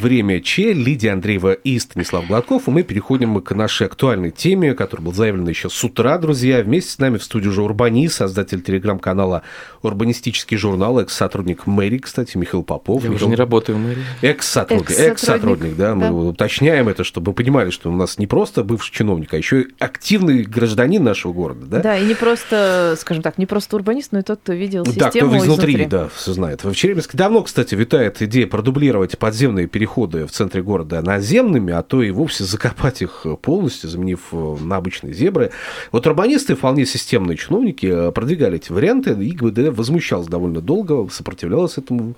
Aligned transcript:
Время 0.00 0.40
Че, 0.40 0.72
Лидия 0.72 1.10
Андреева 1.12 1.52
и 1.52 1.76
Станислав 1.78 2.26
Гладков. 2.28 2.68
И 2.68 2.70
мы 2.70 2.84
переходим 2.84 3.40
к 3.42 3.52
нашей 3.54 3.86
актуальной 3.88 4.30
теме, 4.30 4.74
которая 4.74 5.04
была 5.04 5.14
заявлена 5.14 5.50
еще 5.50 5.68
с 5.68 5.82
утра, 5.82 6.18
друзья. 6.18 6.62
Вместе 6.62 6.92
с 6.92 6.98
нами 6.98 7.18
в 7.18 7.24
студии 7.24 7.48
уже 7.48 7.62
Урбани, 7.62 8.06
создатель 8.08 8.62
телеграм-канала 8.62 9.42
«Урбанистический 9.82 10.56
журнал», 10.56 11.00
экс-сотрудник 11.00 11.66
мэрии, 11.66 11.98
кстати, 11.98 12.36
Михаил 12.36 12.62
Попов. 12.62 13.02
Я 13.02 13.10
уже 13.10 13.26
не 13.26 13.34
работаю 13.34 13.76
в 13.76 13.80
мэрии. 13.80 14.02
Экс-сотрудник, 14.22 14.90
Экс-сотрудник, 14.90 15.12
экс-сотрудник, 15.12 15.76
да, 15.76 15.94
мы 15.96 16.02
да. 16.02 16.12
уточняем 16.12 16.88
это, 16.88 17.02
чтобы 17.02 17.32
вы 17.32 17.34
понимали, 17.34 17.70
что 17.70 17.90
у 17.90 17.96
нас 17.96 18.18
не 18.18 18.28
просто 18.28 18.62
бывший 18.62 18.92
чиновник, 18.92 19.34
а 19.34 19.36
еще 19.36 19.62
и 19.62 19.66
активный 19.80 20.44
гражданин 20.44 21.02
нашего 21.02 21.32
города, 21.32 21.66
да? 21.66 21.80
Да, 21.80 21.98
и 21.98 22.06
не 22.06 22.14
просто, 22.14 22.94
скажем 23.00 23.22
так, 23.24 23.36
не 23.36 23.46
просто 23.46 23.74
урбанист, 23.74 24.12
но 24.12 24.20
и 24.20 24.22
тот, 24.22 24.38
кто 24.40 24.52
видел 24.52 24.84
Да, 24.84 24.90
кто 24.92 25.04
систему 25.06 25.38
изнутри, 25.38 25.72
изнутри. 25.74 25.86
да, 25.86 26.08
все 26.14 26.32
знает. 26.32 26.62
В 26.62 26.72
Челябинске 26.74 27.18
давно, 27.18 27.42
кстати, 27.42 27.74
витает 27.74 28.22
идея 28.22 28.46
продублировать 28.46 29.18
подземные 29.18 29.66
переходы 29.66 29.87
в 29.96 30.30
центре 30.30 30.62
города 30.62 31.02
наземными, 31.02 31.72
а 31.72 31.82
то 31.82 32.02
и 32.02 32.10
вовсе 32.10 32.44
закопать 32.44 33.02
их 33.02 33.26
полностью, 33.42 33.90
заменив 33.90 34.20
э, 34.32 34.56
на 34.60 34.76
обычные 34.76 35.12
зебры. 35.14 35.50
Вот 35.92 36.06
урбанисты, 36.06 36.54
вполне 36.54 36.86
системные 36.86 37.36
чиновники, 37.36 37.86
э, 37.86 38.12
продвигали 38.12 38.56
эти 38.56 38.72
варианты, 38.72 39.12
и 39.12 39.30
ГИБДД 39.30 39.76
возмущалась 39.76 40.28
довольно 40.28 40.60
долго, 40.60 41.08
сопротивлялась 41.10 41.78
этому 41.78 42.14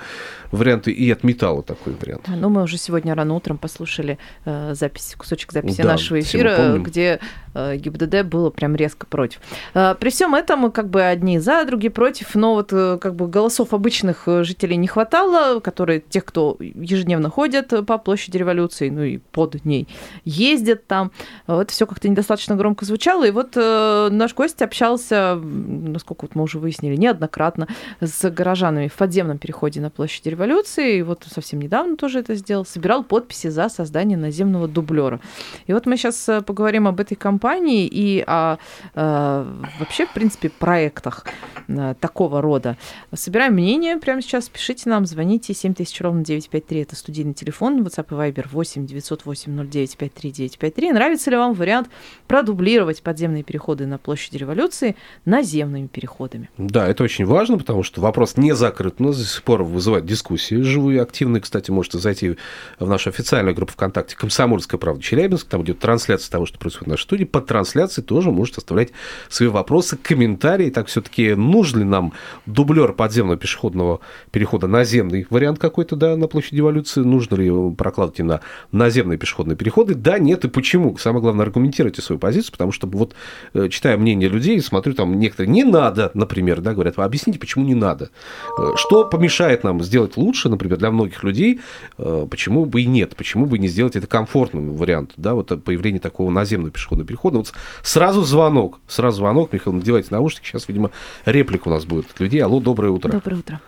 варианту 0.52 0.90
и 0.90 1.10
отметала 1.10 1.62
такой 1.62 1.94
вариант. 2.00 2.26
Ну, 2.28 2.48
мы 2.48 2.62
уже 2.62 2.76
сегодня 2.76 3.14
рано 3.14 3.34
утром 3.34 3.58
послушали 3.58 4.18
э, 4.44 4.74
запись, 4.74 5.14
кусочек 5.16 5.52
записи 5.52 5.82
Да, 5.82 5.88
нашего 5.88 6.20
эфира, 6.20 6.76
где 6.78 7.20
э, 7.54 7.76
ГИБДД 7.76 8.22
было 8.24 8.50
прям 8.50 8.74
резко 8.76 9.06
против. 9.06 9.40
Э, 9.74 9.94
при 9.98 10.10
всем 10.10 10.34
этом 10.34 10.70
как 10.72 10.88
бы 10.88 11.02
одни 11.02 11.38
за, 11.38 11.64
другие 11.64 11.90
против, 11.90 12.34
но 12.34 12.54
вот 12.54 12.72
э, 12.72 12.98
как 13.00 13.14
бы 13.14 13.28
голосов 13.28 13.72
обычных 13.72 14.24
э, 14.26 14.44
жителей 14.44 14.76
не 14.76 14.86
хватало, 14.86 15.60
которые 15.60 16.00
тех, 16.00 16.24
кто 16.24 16.56
ежедневно 16.58 17.30
ходят 17.60 17.86
по 17.86 17.98
площади 17.98 18.36
революции, 18.36 18.90
ну 18.90 19.02
и 19.02 19.18
под 19.18 19.64
ней 19.64 19.88
ездят 20.24 20.86
там. 20.86 21.12
Вот 21.46 21.70
все 21.70 21.86
как-то 21.86 22.08
недостаточно 22.08 22.56
громко 22.56 22.84
звучало. 22.84 23.26
И 23.26 23.30
вот 23.30 23.52
э, 23.56 24.08
наш 24.10 24.34
гость 24.34 24.62
общался, 24.62 25.36
насколько 25.36 26.22
вот 26.22 26.34
мы 26.34 26.42
уже 26.42 26.58
выяснили, 26.58 26.96
неоднократно 26.96 27.68
с 28.00 28.30
горожанами 28.30 28.88
в 28.88 28.94
подземном 28.94 29.38
переходе 29.38 29.80
на 29.80 29.90
площади 29.90 30.28
революции. 30.28 30.98
И 30.98 31.02
вот 31.02 31.24
совсем 31.32 31.60
недавно 31.60 31.96
тоже 31.96 32.20
это 32.20 32.34
сделал. 32.34 32.64
Собирал 32.64 33.04
подписи 33.04 33.48
за 33.48 33.68
создание 33.68 34.18
наземного 34.18 34.68
дублера. 34.68 35.20
И 35.66 35.72
вот 35.72 35.86
мы 35.86 35.96
сейчас 35.96 36.28
поговорим 36.46 36.86
об 36.86 37.00
этой 37.00 37.14
компании 37.14 37.86
и 37.86 38.24
о 38.26 38.56
э, 38.94 39.46
вообще, 39.78 40.06
в 40.06 40.12
принципе, 40.12 40.50
проектах 40.50 41.24
э, 41.68 41.94
такого 42.00 42.40
рода. 42.40 42.76
Собираем 43.12 43.54
мнение 43.54 43.96
прямо 43.96 44.22
сейчас. 44.22 44.48
Пишите 44.48 44.88
нам, 44.88 45.06
звоните 45.06 45.54
7000 45.54 46.00
ровно 46.00 46.24
953. 46.24 46.80
Это 46.80 46.96
студийный 46.96 47.34
телефон. 47.34 47.49
WhatsApp 47.58 48.06
и 48.10 48.14
Viber 48.14 48.46
8 48.50 48.86
908 48.86 49.68
09 49.70 49.96
53 49.96 50.30
953. 50.30 50.92
Нравится 50.92 51.30
ли 51.30 51.36
вам 51.36 51.54
вариант 51.54 51.88
продублировать 52.26 53.02
подземные 53.02 53.42
переходы 53.42 53.86
на 53.86 53.98
площади 53.98 54.36
революции 54.36 54.96
наземными 55.24 55.86
переходами? 55.86 56.50
Да, 56.58 56.86
это 56.88 57.04
очень 57.04 57.24
важно, 57.24 57.58
потому 57.58 57.82
что 57.82 58.00
вопрос 58.00 58.36
не 58.36 58.54
закрыт, 58.54 59.00
но 59.00 59.12
до 59.12 59.24
сих 59.24 59.42
пор 59.42 59.62
вызывает 59.62 60.06
дискуссии 60.06 60.56
живые, 60.56 61.02
активные. 61.02 61.40
Кстати, 61.40 61.70
можете 61.70 61.98
зайти 61.98 62.36
в 62.78 62.88
нашу 62.88 63.10
официальную 63.10 63.54
группу 63.54 63.72
ВКонтакте 63.72 64.16
«Комсомольская 64.16 64.78
правда 64.78 65.02
Челябинск», 65.02 65.48
там 65.48 65.62
идет 65.62 65.78
трансляция 65.78 66.30
того, 66.30 66.46
что 66.46 66.58
происходит 66.58 66.86
в 66.86 66.90
нашей 66.90 67.02
студии. 67.02 67.24
Под 67.24 67.46
трансляцией 67.46 68.04
тоже 68.06 68.30
можете 68.30 68.58
оставлять 68.58 68.90
свои 69.28 69.48
вопросы, 69.48 69.96
комментарии. 69.96 70.70
Так 70.70 70.86
все-таки 70.86 71.34
нужен 71.34 71.80
ли 71.80 71.84
нам 71.84 72.12
дублер 72.46 72.92
подземного 72.92 73.36
пешеходного 73.36 74.00
перехода, 74.30 74.66
наземный 74.66 75.26
вариант 75.30 75.58
какой-то, 75.58 75.96
да, 75.96 76.16
на 76.16 76.28
площади 76.28 76.56
революции? 76.56 77.00
Нужно 77.00 77.36
ли 77.36 77.39
его 77.44 77.70
прокладывать 77.70 78.18
на 78.20 78.40
наземные 78.72 79.18
пешеходные 79.18 79.56
переходы? 79.56 79.94
Да, 79.94 80.18
нет 80.18 80.44
и 80.44 80.48
почему? 80.48 80.96
Самое 80.98 81.22
главное, 81.22 81.44
аргументируйте 81.44 82.02
свою 82.02 82.18
позицию, 82.18 82.52
потому 82.52 82.72
что 82.72 82.86
вот 82.86 83.14
э, 83.54 83.68
читая 83.68 83.96
мнение 83.96 84.28
людей, 84.28 84.60
смотрю, 84.60 84.94
там 84.94 85.18
некоторые 85.18 85.50
не 85.50 85.64
надо, 85.64 86.10
например, 86.14 86.60
да, 86.60 86.74
говорят, 86.74 86.96
«Вы 86.96 87.04
объясните, 87.04 87.38
почему 87.38 87.64
не 87.64 87.74
надо. 87.74 88.10
Э, 88.58 88.72
Что 88.76 89.04
помешает 89.04 89.64
нам 89.64 89.82
сделать 89.82 90.16
лучше, 90.16 90.48
например, 90.48 90.78
для 90.78 90.90
многих 90.90 91.22
людей, 91.24 91.60
э, 91.98 92.26
почему 92.30 92.64
бы 92.64 92.82
и 92.82 92.86
нет, 92.86 93.16
почему 93.16 93.46
бы 93.46 93.58
не 93.58 93.68
сделать 93.68 93.96
это 93.96 94.06
комфортным 94.06 94.74
вариантом, 94.74 95.14
да, 95.16 95.34
вот 95.34 95.64
появление 95.64 96.00
такого 96.00 96.30
наземного 96.30 96.70
пешеходного 96.70 97.06
перехода. 97.06 97.38
Вот 97.38 97.52
сразу 97.82 98.22
звонок, 98.22 98.78
сразу 98.88 99.18
звонок, 99.18 99.52
Михаил, 99.52 99.76
надевайте 99.76 100.08
наушники, 100.10 100.46
сейчас, 100.46 100.68
видимо, 100.68 100.90
реплика 101.24 101.68
у 101.68 101.70
нас 101.70 101.84
будет 101.84 102.10
от 102.10 102.20
людей. 102.20 102.42
Алло, 102.42 102.60
доброе 102.60 102.90
утро. 102.90 103.10
Доброе 103.10 103.36
утро. 103.36 103.60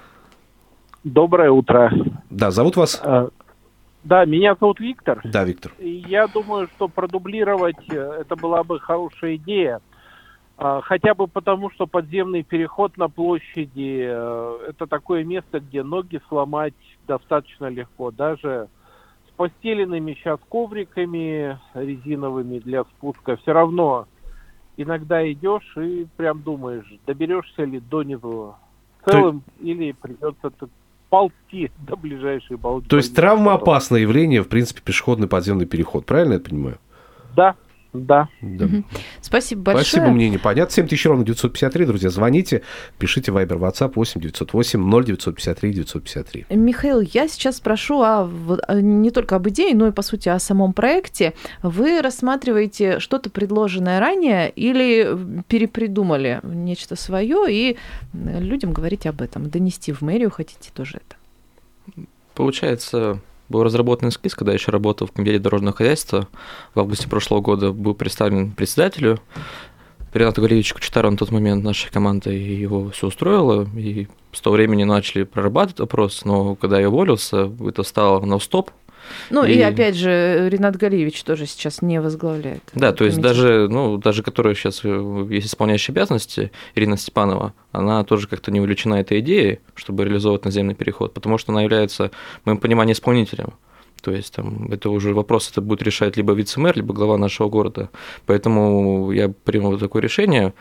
Доброе 1.05 1.51
утро. 1.51 1.93
Да, 2.31 2.51
зовут 2.51 2.77
вас? 2.77 3.01
Да, 4.05 4.25
меня 4.25 4.57
зовут 4.59 4.81
Виктор. 4.81 5.21
Да, 5.25 5.45
Виктор. 5.45 5.73
Я 5.79 6.27
думаю, 6.27 6.69
что 6.75 6.89
продублировать 6.89 7.89
э, 7.89 8.19
это 8.21 8.35
была 8.35 8.65
бы 8.65 8.81
хорошая 8.81 9.37
идея. 9.37 9.81
А, 10.59 10.81
Хотя 10.81 11.15
бы 11.15 11.29
потому, 11.29 11.71
что 11.71 11.87
подземный 11.87 12.43
переход 12.43 12.97
на 12.97 13.09
площади 13.09 14.03
э, 14.05 14.59
это 14.71 14.87
такое 14.87 15.25
место, 15.25 15.61
где 15.61 15.83
ноги 15.83 16.21
сломать 16.29 16.75
достаточно 17.07 17.67
легко. 17.67 18.11
Даже 18.11 18.69
с 19.29 19.31
постеленными 19.37 20.15
сейчас 20.15 20.41
ковриками 20.49 21.59
резиновыми 21.75 22.59
для 22.59 22.83
спуска 22.85 23.37
все 23.37 23.53
равно 23.53 24.07
иногда 24.77 25.31
идешь 25.31 25.77
и 25.77 26.07
прям 26.17 26.43
думаешь, 26.43 26.93
доберешься 27.07 27.65
ли 27.65 27.79
до 27.79 28.03
него 28.03 28.57
целым 29.05 29.43
или 29.61 29.93
придется 29.93 30.51
ползти 31.13 31.71
до 31.87 31.95
ближайшей 31.95 32.57
балки. 32.57 32.89
То 32.89 32.97
есть 32.97 33.15
травмоопасное 33.15 34.01
явление, 34.01 34.43
в 34.43 34.49
принципе, 34.49 34.81
пешеходный 34.83 35.29
подземный 35.29 35.67
переход, 35.67 36.07
правильно 36.07 36.35
я 36.35 36.41
понимаю? 36.41 36.79
Да, 37.37 37.55
да. 37.93 38.29
Да. 38.41 38.69
Спасибо 39.21 39.63
большое. 39.63 39.85
Спасибо, 39.85 40.07
мне 40.11 40.31
непонятно. 40.31 40.73
7000 40.75 41.07
ровно 41.07 41.25
953, 41.25 41.85
друзья, 41.87 42.09
звоните, 42.11 42.63
пишите 42.99 43.31
Viber, 43.33 43.59
WhatsApp 43.59 43.93
8 43.95 44.21
908 44.21 45.05
0953 45.05 45.73
953. 45.73 46.47
Михаил, 46.51 47.01
я 47.01 47.29
сейчас 47.29 47.57
спрошу 47.57 48.01
о, 48.01 48.31
о- 48.69 48.81
не 48.81 49.11
только 49.11 49.37
об 49.37 49.49
идее, 49.49 49.75
но 49.75 49.89
и, 49.89 49.93
по 49.93 50.03
сути, 50.03 50.29
о 50.31 50.39
самом 50.39 50.73
проекте. 50.73 51.35
Вы 51.63 52.01
рассматриваете 52.01 52.99
что-то 52.99 53.29
предложенное 53.31 54.01
ранее 54.01 54.51
или 54.51 55.43
перепридумали 55.49 56.41
нечто 56.43 56.97
свое 56.97 57.45
и 57.49 57.77
э, 58.15 58.41
людям 58.41 58.73
говорите 58.73 59.11
об 59.11 59.21
этом, 59.21 59.51
донести 59.51 59.93
в 59.93 60.01
мэрию 60.01 60.31
хотите 60.31 60.71
тоже 60.75 60.99
это? 60.99 62.07
Получается, 62.35 63.21
был 63.53 63.63
разработан 63.63 64.09
эскиз, 64.09 64.35
когда 64.35 64.51
я 64.51 64.59
еще 64.59 64.73
работал 64.73 65.07
в 65.07 65.13
комитете 65.13 65.39
дорожного 65.39 65.77
хозяйства. 65.77 66.27
В 66.75 66.81
августе 66.81 67.09
прошлого 67.09 67.41
года 67.41 67.71
был 67.71 67.95
представлен 67.95 68.51
председателю 68.51 69.21
Ренату 70.13 70.43
Галевичу 70.43 70.75
Кучетару 70.75 71.11
на 71.11 71.17
тот 71.17 71.31
момент 71.31 71.63
нашей 71.63 71.91
команды, 71.91 72.37
и 72.37 72.55
его 72.55 72.91
все 72.91 73.07
устроило, 73.07 73.67
и 73.77 74.09
с 74.33 74.41
того 74.41 74.57
времени 74.57 74.85
начали 74.85 75.23
прорабатывать 75.23 75.81
вопрос, 75.81 76.25
но 76.25 76.55
когда 76.55 76.81
я 76.81 76.89
уволился, 76.89 77.51
это 77.67 77.83
стало 77.83 78.25
на 78.25 78.39
стоп. 78.39 78.71
Ну 79.31 79.45
и, 79.45 79.55
И- 79.55 79.61
опять 79.61 79.95
же, 79.95 80.49
Ренат 80.51 80.77
Галиевич 80.77 81.23
тоже 81.25 81.47
сейчас 81.47 81.83
не 81.83 82.01
возглавляет. 82.01 82.63
Да, 82.75 82.93
то 82.93 83.05
есть 83.05 83.17
комитет. 83.17 83.37
даже, 83.37 83.69
ну, 83.69 83.97
даже 83.99 84.23
которая 84.23 84.55
сейчас 84.55 84.83
есть 84.85 85.47
исполняющая 85.47 85.95
обязанности, 85.95 86.51
Ирина 86.75 86.97
Степанова, 86.97 87.55
она 87.73 88.05
тоже 88.05 88.29
как-то 88.29 88.51
не 88.51 88.61
увлечена 88.61 88.95
этой 88.95 89.21
идеей, 89.21 89.61
чтобы 89.75 90.05
реализовывать 90.05 90.45
наземный 90.45 90.75
переход, 90.75 91.15
потому 91.15 91.39
что 91.39 91.53
она 91.53 91.63
является, 91.63 92.11
в 92.43 92.47
моем 92.47 92.59
понимании, 92.59 92.93
исполнителем. 92.93 93.55
То 94.03 94.11
есть 94.11 94.35
там 94.35 94.71
это 94.73 94.91
уже 94.91 95.15
вопрос, 95.15 95.49
это 95.51 95.61
будет 95.61 95.83
решать 95.83 96.17
либо 96.17 96.33
вице-мэр, 96.33 96.77
либо 96.77 96.93
глава 96.93 97.17
нашего 97.19 97.49
города. 97.49 97.89
Поэтому 98.27 99.13
я 99.13 99.29
принял 99.29 99.79
такое 99.79 100.03
решение 100.03 100.55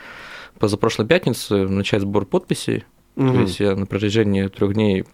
позапрошлой 0.59 1.07
пятницы 1.07 1.67
начать 1.67 2.01
сбор 2.01 2.25
подписей. 2.25 2.83
То 3.15 3.41
есть 3.41 3.59
я 3.59 3.75
на 3.75 3.85
протяжении 3.85 4.47
трех 4.47 4.73
дней 4.73 5.05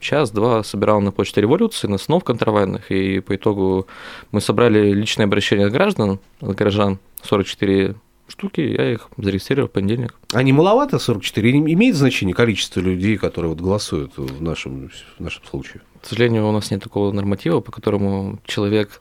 час-два 0.00 0.62
собирал 0.62 1.00
на 1.00 1.12
почте 1.12 1.40
революции, 1.40 1.86
на 1.86 1.98
снов 1.98 2.24
контрафактных, 2.24 2.90
и 2.90 3.20
по 3.20 3.36
итогу 3.36 3.86
мы 4.32 4.40
собрали 4.40 4.92
личное 4.92 5.26
обращение 5.26 5.66
от 5.66 5.72
граждан, 5.72 6.20
от 6.40 6.56
горожан, 6.56 6.98
44 7.22 7.94
штуки, 8.28 8.60
я 8.60 8.92
их 8.92 9.08
зарегистрировал 9.16 9.68
в 9.68 9.72
понедельник. 9.72 10.14
А 10.32 10.42
не 10.42 10.52
маловато 10.52 10.98
44? 10.98 11.52
Не 11.52 11.72
Имеет 11.74 11.96
значение 11.96 12.34
количество 12.34 12.80
людей, 12.80 13.16
которые 13.16 13.50
вот 13.50 13.60
голосуют 13.60 14.12
в 14.16 14.42
нашем, 14.42 14.90
в 15.18 15.20
нашем 15.20 15.44
случае? 15.44 15.82
К 16.02 16.06
сожалению, 16.06 16.48
у 16.48 16.52
нас 16.52 16.70
нет 16.70 16.82
такого 16.82 17.12
норматива, 17.12 17.60
по 17.60 17.72
которому 17.72 18.38
человек 18.44 19.00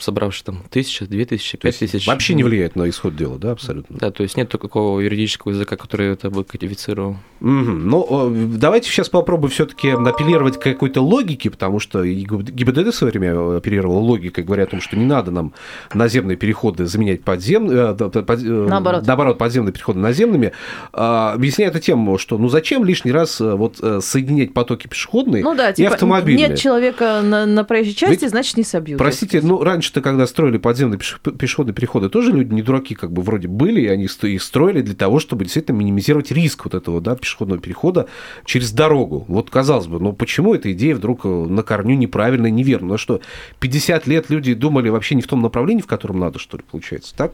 собравший 0.00 0.44
там 0.44 0.62
тысяча, 0.70 1.06
две 1.06 1.24
тысячи, 1.24 1.56
пять 1.56 1.78
тысяч. 1.78 2.06
Вообще 2.06 2.34
не 2.34 2.42
влияет 2.42 2.76
на 2.76 2.88
исход 2.88 3.16
дела, 3.16 3.38
да, 3.38 3.52
абсолютно. 3.52 3.96
Да, 3.98 4.10
то 4.10 4.22
есть 4.22 4.36
нет 4.36 4.48
такого 4.48 5.00
юридического 5.00 5.52
языка, 5.52 5.76
который 5.76 6.08
это 6.12 6.30
бы 6.30 6.44
кодифицировал. 6.44 7.16
Мгм. 7.40 7.88
Ну, 7.88 8.06
э, 8.32 8.46
давайте 8.58 8.88
сейчас 8.90 9.08
попробуем 9.08 9.50
все-таки 9.50 9.90
апеллировать 9.90 10.58
к 10.58 10.62
какой-то 10.62 11.00
логике, 11.00 11.50
потому 11.50 11.78
что 11.80 12.02
и 12.04 12.14
ГИБДД 12.24 12.88
в 12.88 12.94
свое 12.94 13.10
время 13.12 13.56
апеллировала 13.56 13.98
логикой, 13.98 14.44
говоря 14.44 14.64
о 14.64 14.66
том, 14.66 14.80
что 14.80 14.96
не 14.96 15.06
надо 15.06 15.30
нам 15.30 15.52
наземные 15.94 16.36
переходы 16.36 16.86
заменять 16.86 17.22
подземными, 17.22 18.68
Наоборот. 18.68 19.06
наоборот, 19.06 19.38
подземные 19.38 19.72
переходы 19.72 19.98
наземными, 19.98 20.52
А, 20.92 21.32
объясняя 21.32 21.70
это 21.70 21.80
тем, 21.80 22.18
что 22.18 22.38
ну 22.38 22.48
зачем 22.48 22.84
лишний 22.84 23.12
раз 23.12 23.40
э, 23.40 23.54
вот 23.54 23.76
э, 23.80 24.00
соединять 24.02 24.52
потоки 24.52 24.86
пешеходные 24.86 25.42
Ну 25.42 25.54
да, 25.54 25.70
и 25.70 25.74
типа 25.74 25.94
автомобильные? 25.94 26.48
нет 26.48 26.58
человека 26.58 27.20
на, 27.22 27.46
на 27.46 27.64
проезжей 27.64 27.94
части, 27.94 28.20
Ведь, 28.22 28.30
значит 28.30 28.56
не 28.56 28.64
собьют. 28.64 28.98
Простите, 28.98 29.40
ну 29.42 29.62
раньше-то, 29.90 30.00
когда 30.00 30.26
строили 30.26 30.58
подземные 30.58 30.98
пеш- 30.98 31.36
пешеходные 31.36 31.74
переходы, 31.74 32.08
тоже 32.08 32.32
люди 32.32 32.52
не 32.54 32.62
дураки 32.62 32.94
как 32.94 33.12
бы 33.12 33.22
вроде 33.22 33.48
были, 33.48 33.80
и 33.80 33.86
они 33.86 34.04
их 34.04 34.42
строили 34.42 34.82
для 34.82 34.94
того, 34.94 35.20
чтобы 35.20 35.44
действительно 35.44 35.76
минимизировать 35.76 36.30
риск 36.30 36.64
вот 36.64 36.74
этого 36.74 37.00
да, 37.00 37.16
пешеходного 37.16 37.60
перехода 37.60 38.06
через 38.44 38.72
дорогу. 38.72 39.24
Вот 39.28 39.50
казалось 39.50 39.86
бы, 39.86 40.00
ну 40.00 40.12
почему 40.12 40.54
эта 40.54 40.72
идея 40.72 40.94
вдруг 40.94 41.24
э, 41.24 41.28
на 41.28 41.62
корню 41.62 41.96
неправильная, 41.96 42.50
неверная? 42.50 42.90
Ну 42.90 42.98
что, 42.98 43.20
50 43.60 44.06
лет 44.06 44.30
люди 44.30 44.54
думали 44.54 44.88
вообще 44.88 45.14
не 45.14 45.22
в 45.22 45.26
том 45.26 45.42
направлении, 45.42 45.82
в 45.82 45.86
котором 45.86 46.20
надо, 46.20 46.38
что 46.38 46.56
ли, 46.56 46.62
получается, 46.70 47.14
так? 47.16 47.32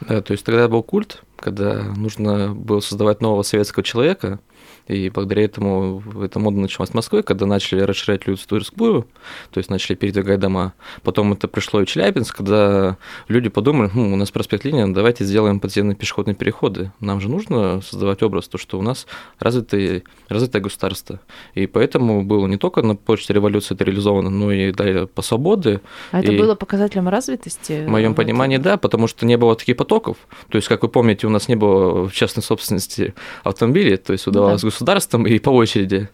Да, 0.00 0.20
то 0.20 0.32
есть 0.32 0.44
тогда 0.44 0.68
был 0.68 0.82
культ, 0.82 1.22
когда 1.36 1.82
нужно 1.82 2.54
было 2.54 2.80
создавать 2.80 3.20
нового 3.20 3.42
советского 3.42 3.84
человека, 3.84 4.38
и 4.86 5.10
благодаря 5.10 5.44
этому 5.44 6.02
эта 6.22 6.38
мода 6.38 6.58
началась 6.58 6.90
в 6.90 6.94
Москве, 6.94 7.22
когда 7.22 7.46
начали 7.46 7.80
расширять 7.80 8.22
Тверскую, 8.22 9.06
то 9.50 9.58
есть 9.58 9.70
начали 9.70 9.96
передвигать 9.96 10.40
дома. 10.40 10.72
Потом 11.02 11.32
это 11.32 11.48
пришло 11.48 11.80
и 11.80 11.84
в 11.84 11.88
Челябинск, 11.88 12.36
когда 12.36 12.96
люди 13.28 13.48
подумали, 13.48 13.88
«Хм, 13.88 14.12
у 14.12 14.16
нас 14.16 14.30
проспект 14.30 14.64
Ленина, 14.64 14.92
давайте 14.92 15.24
сделаем 15.24 15.60
подземные 15.60 15.96
пешеходные 15.96 16.34
переходы. 16.34 16.92
Нам 17.00 17.20
же 17.20 17.28
нужно 17.28 17.80
создавать 17.82 18.22
образ, 18.22 18.48
то, 18.48 18.58
что 18.58 18.78
у 18.78 18.82
нас 18.82 19.06
развитое, 19.38 20.02
развитое 20.28 20.62
государство. 20.62 21.20
И 21.54 21.66
поэтому 21.66 22.24
было 22.24 22.46
не 22.46 22.56
только 22.56 22.82
на 22.82 22.96
почте 22.96 23.34
революции 23.34 23.74
это 23.74 23.84
реализовано, 23.84 24.30
но 24.30 24.52
и 24.52 24.72
далее 24.72 25.06
по 25.06 25.22
свободе. 25.22 25.80
А 26.12 26.20
это 26.20 26.32
И- 26.32 26.38
было 26.38 26.54
показателем 26.54 27.08
развитости? 27.08 27.84
В 27.86 27.88
моем 27.88 28.10
Вот. 28.10 28.16
понимании, 28.16 28.56
да, 28.56 28.76
потому 28.76 29.06
что 29.06 29.26
не 29.26 29.36
было 29.36 29.54
таких 29.56 29.76
потоков. 29.76 30.16
То 30.50 30.56
есть, 30.56 30.68
как 30.68 30.82
вы 30.82 30.88
помните, 30.88 31.26
у 31.26 31.30
нас 31.30 31.48
не 31.48 31.56
было 31.56 32.08
в 32.08 32.12
частной 32.12 32.42
собственности 32.42 33.14
автомобилей, 33.44 33.96
то 33.96 34.12
есть 34.12 34.26
удавалось 34.26 34.57
Да. 34.62 34.68
государством 34.68 35.26
и 35.26 35.38
по 35.38 35.50
очереди. 35.50 36.08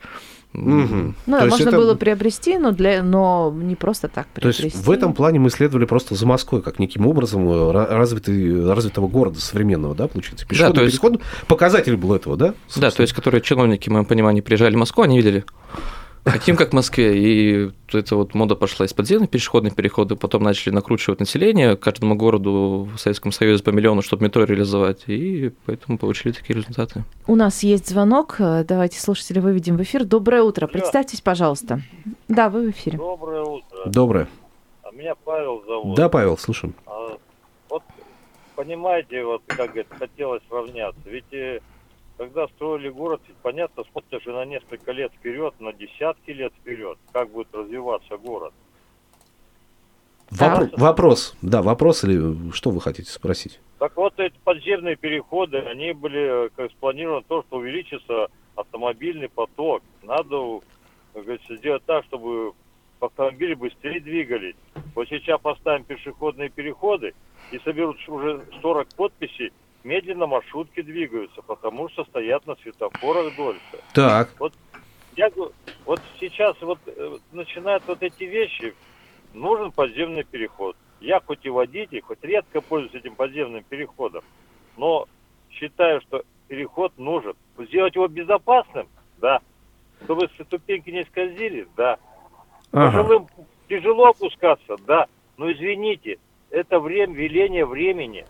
Мгм. 0.52 1.16
Ну, 1.26 1.36
То 1.38 1.44
да, 1.44 1.50
можно 1.50 1.68
это- 1.68 1.76
было 1.76 1.94
приобрести, 1.96 2.58
но, 2.58 2.70
для, 2.70 3.02
но 3.02 3.52
не 3.56 3.74
просто 3.74 4.06
так 4.06 4.26
То 4.26 4.40
приобрести. 4.40 4.62
есть 4.64 4.76
в 4.76 4.88
этом 4.92 5.12
плане 5.12 5.40
мы 5.40 5.50
следовали 5.50 5.84
просто 5.84 6.14
за 6.14 6.26
Москвой, 6.26 6.62
как 6.62 6.78
неким 6.78 7.08
образом 7.08 7.48
э, 7.48 7.52
ра- 7.52 7.88
развитый, 7.88 8.72
развитого 8.72 9.08
города 9.08 9.40
современного, 9.40 9.96
да, 9.96 10.06
получается? 10.06 10.46
Пешеходный 10.46 10.76
то 10.76 10.82
есть- 10.84 11.00
переход 11.00 11.20
показатель 11.48 11.96
был 11.96 12.14
этого, 12.14 12.36
да? 12.36 12.54
Да, 12.76 12.92
то 12.92 13.00
есть, 13.02 13.12
которые 13.14 13.40
чиновники, 13.40 13.88
в 13.88 13.92
моем 13.92 14.04
понимании, 14.04 14.42
приезжали 14.42 14.76
в 14.76 14.78
Москву, 14.78 15.02
они 15.02 15.16
видели, 15.16 15.44
хотим 16.24 16.56
как 16.56 16.70
в 16.70 16.72
Москве, 16.72 17.16
и 17.16 17.70
эта 17.92 18.16
вот 18.16 18.34
мода 18.34 18.56
пошла 18.56 18.86
из 18.86 18.92
подземных 18.92 19.30
пешеходных 19.30 19.74
переходов, 19.74 20.18
потом 20.18 20.42
начали 20.42 20.72
накручивать 20.72 21.20
население 21.20 21.76
каждому 21.76 22.14
городу 22.14 22.88
в 22.94 22.98
Советском 22.98 23.32
Союзе 23.32 23.62
по 23.62 23.70
миллиону, 23.70 24.02
чтобы 24.02 24.24
метро 24.24 24.44
реализовать, 24.44 25.04
и 25.06 25.52
поэтому 25.66 25.98
получили 25.98 26.32
такие 26.32 26.56
результаты. 26.58 27.04
У 27.26 27.36
нас 27.36 27.62
есть 27.62 27.88
звонок. 27.88 28.36
Давайте 28.38 29.00
слушателя 29.00 29.40
выведем 29.40 29.76
в 29.76 29.82
эфир. 29.82 30.04
Доброе 30.04 30.42
утро. 30.42 30.66
Представьтесь, 30.66 31.20
пожалуйста. 31.20 31.80
Да, 32.28 32.48
вы 32.48 32.68
в 32.68 32.70
эфире. 32.70 32.98
Доброе 32.98 33.42
утро. 33.42 33.78
Доброе. 33.86 34.28
А 34.82 34.90
меня 34.92 35.14
Павел 35.24 35.62
зовут. 35.66 35.96
Да, 35.96 36.08
Павел, 36.08 36.38
слушаем. 36.38 36.74
А, 36.86 37.16
вот 37.68 37.82
понимаете, 38.56 39.24
вот 39.24 39.42
как 39.46 39.76
это 39.76 39.94
хотелось 39.94 40.42
равняться. 40.50 41.00
Ведь 41.06 41.32
э, 41.32 41.60
когда 42.16 42.46
строили 42.48 42.88
город, 42.88 43.20
понятно, 43.42 43.84
смотришь 43.90 44.22
же 44.22 44.32
на 44.32 44.44
несколько 44.44 44.92
лет 44.92 45.12
вперед, 45.12 45.54
на 45.60 45.72
десятки 45.72 46.30
лет 46.30 46.52
вперед, 46.60 46.98
как 47.12 47.30
будет 47.30 47.48
развиваться 47.52 48.16
город. 48.18 48.52
Вопро- 50.30 50.70
Вопрос, 50.78 51.36
да, 51.42 51.62
вопрос 51.62 52.02
или 52.04 52.50
что 52.52 52.70
вы 52.70 52.80
хотите 52.80 53.10
спросить? 53.10 53.60
Так 53.78 53.96
вот, 53.96 54.18
эти 54.18 54.34
подземные 54.42 54.96
переходы, 54.96 55.58
они 55.58 55.92
были 55.92 56.48
как 56.56 56.70
спланированы 56.72 57.24
то, 57.28 57.42
что 57.42 57.58
увеличится 57.58 58.28
автомобильный 58.56 59.28
поток. 59.28 59.82
Надо, 60.02 60.60
как 61.12 61.24
говорится, 61.24 61.56
сделать 61.56 61.84
так, 61.84 62.04
чтобы 62.06 62.52
автомобили 63.00 63.54
быстрее 63.54 64.00
двигались. 64.00 64.54
Вот 64.94 65.08
сейчас 65.08 65.40
поставим 65.40 65.84
пешеходные 65.84 66.48
переходы 66.48 67.14
и 67.50 67.58
соберут 67.58 67.98
уже 68.08 68.42
40 68.62 68.88
подписей, 68.96 69.52
медленно 69.84 70.26
маршрутки 70.26 70.82
двигаются, 70.82 71.42
потому 71.42 71.88
что 71.90 72.04
стоят 72.04 72.46
на 72.46 72.56
светофорах 72.56 73.36
дольше. 73.36 73.60
Так, 73.92 74.30
Я 75.16 75.30
говорю, 75.30 75.52
вот 75.84 76.00
сейчас 76.18 76.60
вот 76.60 76.78
э, 76.86 77.18
начинают 77.32 77.84
вот 77.86 78.02
эти 78.02 78.24
вещи, 78.24 78.74
нужен 79.32 79.70
подземный 79.70 80.24
переход. 80.24 80.76
Я 81.00 81.20
хоть 81.20 81.44
и 81.44 81.50
водитель, 81.50 82.00
хоть 82.00 82.22
редко 82.22 82.60
пользуюсь 82.60 82.94
этим 82.94 83.14
подземным 83.14 83.62
переходом, 83.62 84.24
но 84.76 85.06
считаю, 85.50 86.00
что 86.00 86.24
переход 86.48 86.92
нужен. 86.98 87.34
Сделать 87.58 87.94
его 87.94 88.08
безопасным, 88.08 88.88
да. 89.18 89.40
Чтобы 90.02 90.28
ступеньки 90.40 90.90
не 90.90 91.04
скользили, 91.04 91.68
да. 91.76 91.98
ага. 92.72 93.02
Пожилым 93.02 93.28
тяжело 93.68 94.06
опускаться, 94.06 94.76
да. 94.86 95.06
Но 95.36 95.52
извините, 95.52 96.18
это 96.50 96.80
время, 96.80 97.14
веление 97.14 97.66
времени. 97.66 98.26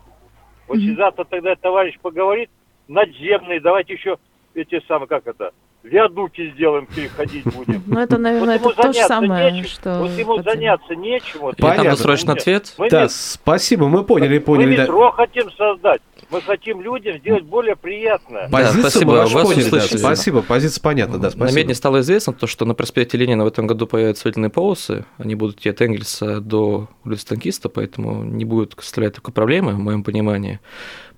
Вот 0.66 0.78
Мгм. 0.78 0.96
завтра 0.96 1.24
тогда 1.24 1.54
товарищ 1.56 1.98
поговорит, 2.00 2.50
надземный, 2.88 3.60
давайте 3.60 3.94
еще 3.94 4.18
эти 4.54 4.80
самые, 4.86 5.08
как 5.08 5.26
это, 5.26 5.52
виадуки 5.84 6.50
сделаем, 6.54 6.86
переходить 6.86 7.44
будем. 7.44 7.82
Ну, 7.86 8.00
это, 8.00 8.18
наверное, 8.18 8.58
Вот 8.58 8.72
это 8.72 8.82
то 8.82 8.92
же 8.92 9.06
самое, 9.06 9.52
нечем. 9.52 9.68
что... 9.68 9.98
Вот 10.00 10.10
ему 10.12 10.36
подземный. 10.36 10.78
заняться. 10.88 11.38
Вот. 11.40 11.54
И 11.58 11.60
там 11.62 11.70
Понятно. 11.70 11.90
досрочный 11.90 12.34
ответ. 12.34 12.74
Мы, 12.78 12.88
Да, 12.90 13.02
мет- 13.02 13.10
спасибо, 13.12 13.88
мы 13.88 14.02
поняли, 14.04 14.38
мы 14.38 14.44
поняли. 14.44 14.76
да. 14.76 14.82
метро 14.84 15.10
хотим 15.12 15.50
создать. 15.52 16.00
Мы 16.30 16.40
хотим 16.40 16.80
людям 16.80 17.18
сделать 17.18 17.44
более 17.44 17.76
приятное. 17.76 18.48
Да, 18.48 18.58
Позицию 18.58 18.80
спасибо, 18.80 19.10
мы 19.12 19.18
вашу 19.18 19.34
вас 19.34 19.46
поняли, 19.48 19.68
да. 19.70 19.80
Спасибо, 19.80 20.42
позиция 20.42 20.82
понятна, 20.82 21.18
да, 21.18 21.24
На 21.24 21.30
спасибо. 21.30 21.58
Медне 21.58 21.74
стало 21.74 22.00
известно 22.00 22.32
то, 22.32 22.46
что 22.46 22.64
на 22.64 22.74
проспекте 22.74 23.18
Ленина 23.18 23.44
в 23.44 23.46
этом 23.46 23.66
году 23.66 23.86
появятся 23.86 24.26
выделенные 24.28 24.50
полосы. 24.50 25.04
Они 25.18 25.34
будут 25.34 25.60
идти 25.60 25.68
от 25.68 25.80
Энгельса 25.82 26.40
до 26.40 26.88
улицы 27.04 27.26
Танкиста, 27.26 27.68
поэтому 27.68 28.24
не 28.24 28.44
будет 28.46 28.74
составлять 28.80 29.14
такой 29.14 29.34
проблемы, 29.34 29.72
в 29.74 29.78
моем 29.78 30.02
понимании, 30.02 30.60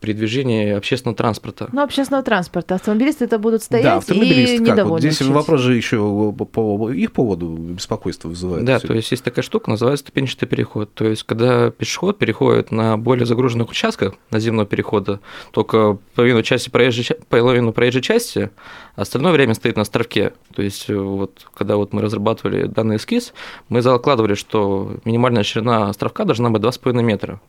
при 0.00 0.12
движении 0.12 0.72
общественного 0.72 1.16
транспорта. 1.16 1.69
Ну, 1.72 1.82
общественного 1.82 2.24
транспорта. 2.24 2.74
Автомобилисты 2.74 3.24
это 3.26 3.38
будут 3.38 3.60
Да, 3.60 3.64
стоять 3.64 3.86
автомобилисты 3.86 4.56
и 4.56 4.56
Вот 4.61 4.69
недовольны. 4.69 5.11
здесь 5.11 5.29
вопрос 5.29 5.61
же 5.61 5.75
еще 5.75 6.32
по 6.32 6.91
их 6.91 7.12
поводу 7.12 7.49
беспокойство 7.49 8.29
вызывает. 8.29 8.65
Да, 8.65 8.79
всё. 8.79 8.89
то 8.89 8.94
есть 8.94 9.10
есть 9.10 9.25
такая 9.25 9.43
штука, 9.43 9.70
называется 9.70 10.05
ступенчатый 10.05 10.48
переход. 10.48 10.93
То 10.94 11.06
есть, 11.06 11.25
когда 11.25 11.70
пешеход 11.70 12.19
переходит 12.19 12.70
на 12.70 12.96
более 12.96 13.27
загруженных 13.27 13.70
участках 13.70 14.15
наземного 14.31 14.67
перехода, 14.67 15.20
только 15.53 15.98
половину 16.15 16.43
части 16.43 16.70
проезжей, 16.70 17.17
половину 17.29 17.72
проезжей 17.72 18.03
части, 18.03 18.51
а 18.94 19.03
остальное 19.03 19.32
время 19.32 19.55
стоит 19.55 19.77
на 19.77 19.82
островке. 19.82 20.32
То 20.55 20.63
есть, 20.63 20.89
э, 20.89 20.96
вот 20.96 21.46
когда 21.55 21.77
вот 21.77 21.93
мы 21.93 22.03
разрабатывали 22.03 22.67
данный 22.67 22.96
эскиз, 22.96 23.32
мы 23.69 23.82
закладывали, 23.82 24.34
что 24.34 24.96
минимальная 25.05 25.43
ширина 25.43 25.89
островка 25.89 26.25
должна 26.25 26.51
быть 26.51 26.63
2,5 26.63 27.03
метра. 27.03 27.41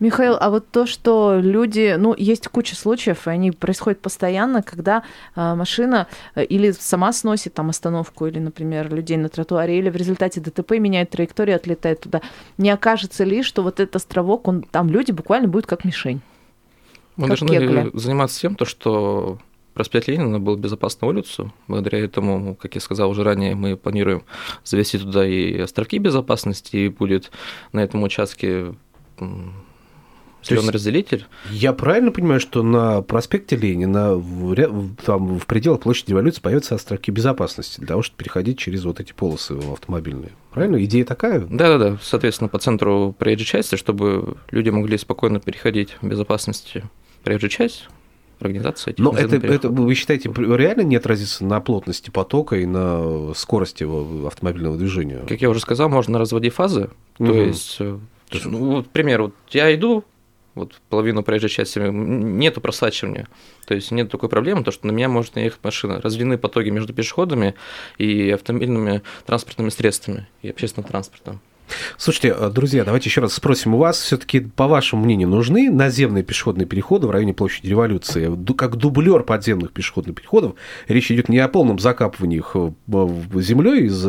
Михаил, 0.00 0.36
а 0.40 0.50
вот 0.50 0.68
то, 0.70 0.86
что 0.86 1.38
люди, 1.40 1.94
ну, 1.98 2.14
есть 2.16 2.48
куча 2.48 2.74
случаев, 2.74 3.26
и 3.26 3.30
они 3.30 3.50
происходят 3.52 4.00
постоянно, 4.00 4.62
когда 4.62 5.04
а, 5.34 5.54
машина 5.54 6.08
э, 6.34 6.44
или 6.44 6.72
сама 6.72 7.12
сносит 7.12 7.54
там 7.54 7.70
остановку, 7.70 8.26
или, 8.26 8.38
например, 8.38 8.92
людей 8.92 9.16
на 9.16 9.28
тротуаре, 9.28 9.78
или 9.78 9.90
в 9.90 9.96
результате 9.96 10.40
ДТП 10.40 10.72
меняет 10.72 11.10
траекторию, 11.10 11.56
отлетает 11.56 12.00
туда. 12.00 12.20
Не 12.58 12.70
окажется 12.70 13.24
ли, 13.24 13.42
что 13.42 13.62
вот 13.62 13.80
этот 13.80 13.96
островок, 13.96 14.48
он, 14.48 14.62
там 14.62 14.88
люди 14.88 15.12
буквально 15.12 15.48
будут 15.48 15.66
как 15.66 15.84
мишень? 15.84 16.20
Мы 17.16 17.28
Как 17.28 17.38
должны 17.38 17.58
кегли. 17.58 17.90
заниматься 17.94 18.40
тем, 18.40 18.54
то, 18.54 18.64
что 18.64 19.38
проспект 19.74 20.08
Ленина 20.08 20.40
был 20.40 20.56
безопасной 20.56 21.08
улицу. 21.08 21.52
Благодаря 21.68 22.00
этому, 22.00 22.54
как 22.56 22.74
я 22.74 22.80
сказал 22.80 23.10
уже 23.10 23.22
ранее, 23.22 23.54
мы 23.54 23.76
планируем 23.76 24.24
завести 24.64 24.98
туда 24.98 25.26
и 25.26 25.58
островки 25.58 25.98
безопасности, 25.98 26.76
и 26.76 26.88
будет 26.88 27.30
на 27.72 27.80
этом 27.80 28.02
участке 28.02 28.74
зеленый. 30.44 31.24
Я 31.50 31.72
правильно 31.72 32.10
понимаю, 32.12 32.40
что 32.40 32.62
на 32.62 33.02
проспекте 33.02 33.56
Ленина 33.56 34.14
в, 34.14 34.94
там, 35.04 35.38
в 35.38 35.46
пределах 35.46 35.80
площади 35.80 36.10
революции 36.10 36.40
появятся 36.40 36.74
островки 36.74 37.10
безопасности 37.10 37.78
для 37.78 37.88
того, 37.88 38.02
чтобы 38.02 38.18
переходить 38.18 38.58
через 38.58 38.84
вот 38.84 39.00
эти 39.00 39.12
полосы 39.12 39.52
автомобильные? 39.72 40.30
Правильно? 40.52 40.82
Идея 40.84 41.04
такая? 41.04 41.40
Да-да-да, 41.40 41.98
соответственно, 42.02 42.48
по 42.48 42.58
центру 42.58 43.14
проезжей 43.18 43.46
части, 43.46 43.76
чтобы 43.76 44.36
люди 44.50 44.70
могли 44.70 44.98
спокойно 44.98 45.40
переходить 45.40 45.96
в 46.00 46.06
безопасности 46.06 46.84
проезжей 47.24 47.50
часть, 47.50 47.88
организация 48.40 48.92
этих 48.92 49.04
Но 49.04 49.12
это, 49.16 49.36
это, 49.36 49.68
вы 49.68 49.94
считаете, 49.94 50.32
реально 50.36 50.82
не 50.82 50.96
отразится 50.96 51.44
на 51.44 51.60
плотности 51.60 52.10
потока 52.10 52.56
и 52.56 52.66
на 52.66 53.32
скорости 53.34 53.82
его 53.82 54.26
автомобильного 54.26 54.76
движения? 54.76 55.20
Как 55.28 55.40
я 55.40 55.48
уже 55.48 55.60
сказал, 55.60 55.88
можно 55.88 56.18
разводить 56.18 56.52
фазы, 56.52 56.90
то 57.18 57.24
Мгм. 57.24 57.48
есть 57.48 57.76
э, 57.80 57.98
То 58.28 58.34
есть, 58.34 58.46
ну, 58.46 58.58
вот, 58.58 58.90
пример, 58.90 59.22
вот 59.22 59.34
я 59.50 59.74
иду, 59.74 60.04
вот 60.54 60.80
половину 60.88 61.22
проезжей 61.22 61.48
части 61.48 61.78
нету 61.78 62.60
просачивания. 62.60 63.28
То 63.66 63.74
есть 63.74 63.90
нет 63.90 64.10
такой 64.10 64.28
проблемы, 64.28 64.64
то 64.64 64.70
что 64.70 64.86
на 64.86 64.92
меня 64.92 65.08
может 65.08 65.34
наехать 65.34 65.60
машина. 65.62 66.00
Разведены 66.00 66.38
потоки 66.38 66.68
между 66.68 66.92
пешеходами 66.92 67.54
и 67.98 68.30
автомобильными 68.30 69.02
транспортными 69.26 69.70
средствами 69.70 70.28
и 70.42 70.50
общественным 70.50 70.88
транспортом. 70.88 71.40
Слушайте, 71.96 72.34
э, 72.38 72.50
друзья, 72.50 72.84
давайте 72.84 73.08
еще 73.08 73.20
раз 73.20 73.34
спросим 73.34 73.74
у 73.74 73.78
вас, 73.78 74.00
все-таки, 74.00 74.40
по 74.40 74.66
вашему 74.66 75.04
мнению, 75.04 75.28
нужны 75.28 75.70
наземные 75.70 76.24
пешеходные 76.24 76.66
переходы 76.66 77.06
в 77.06 77.10
районе 77.10 77.34
площади 77.34 77.66
революции? 77.68 78.30
Как 78.56 78.76
дублер 78.76 79.22
подземных 79.22 79.72
пешеходных 79.72 80.16
переходов, 80.16 80.54
речь 80.88 81.10
идет 81.10 81.28
не 81.28 81.38
о 81.38 81.48
полном 81.48 81.78
закапывании 81.78 82.38
их 82.38 82.52
э, 82.54 82.72
в- 82.86 83.40
землей 83.40 83.86
из, 83.86 84.06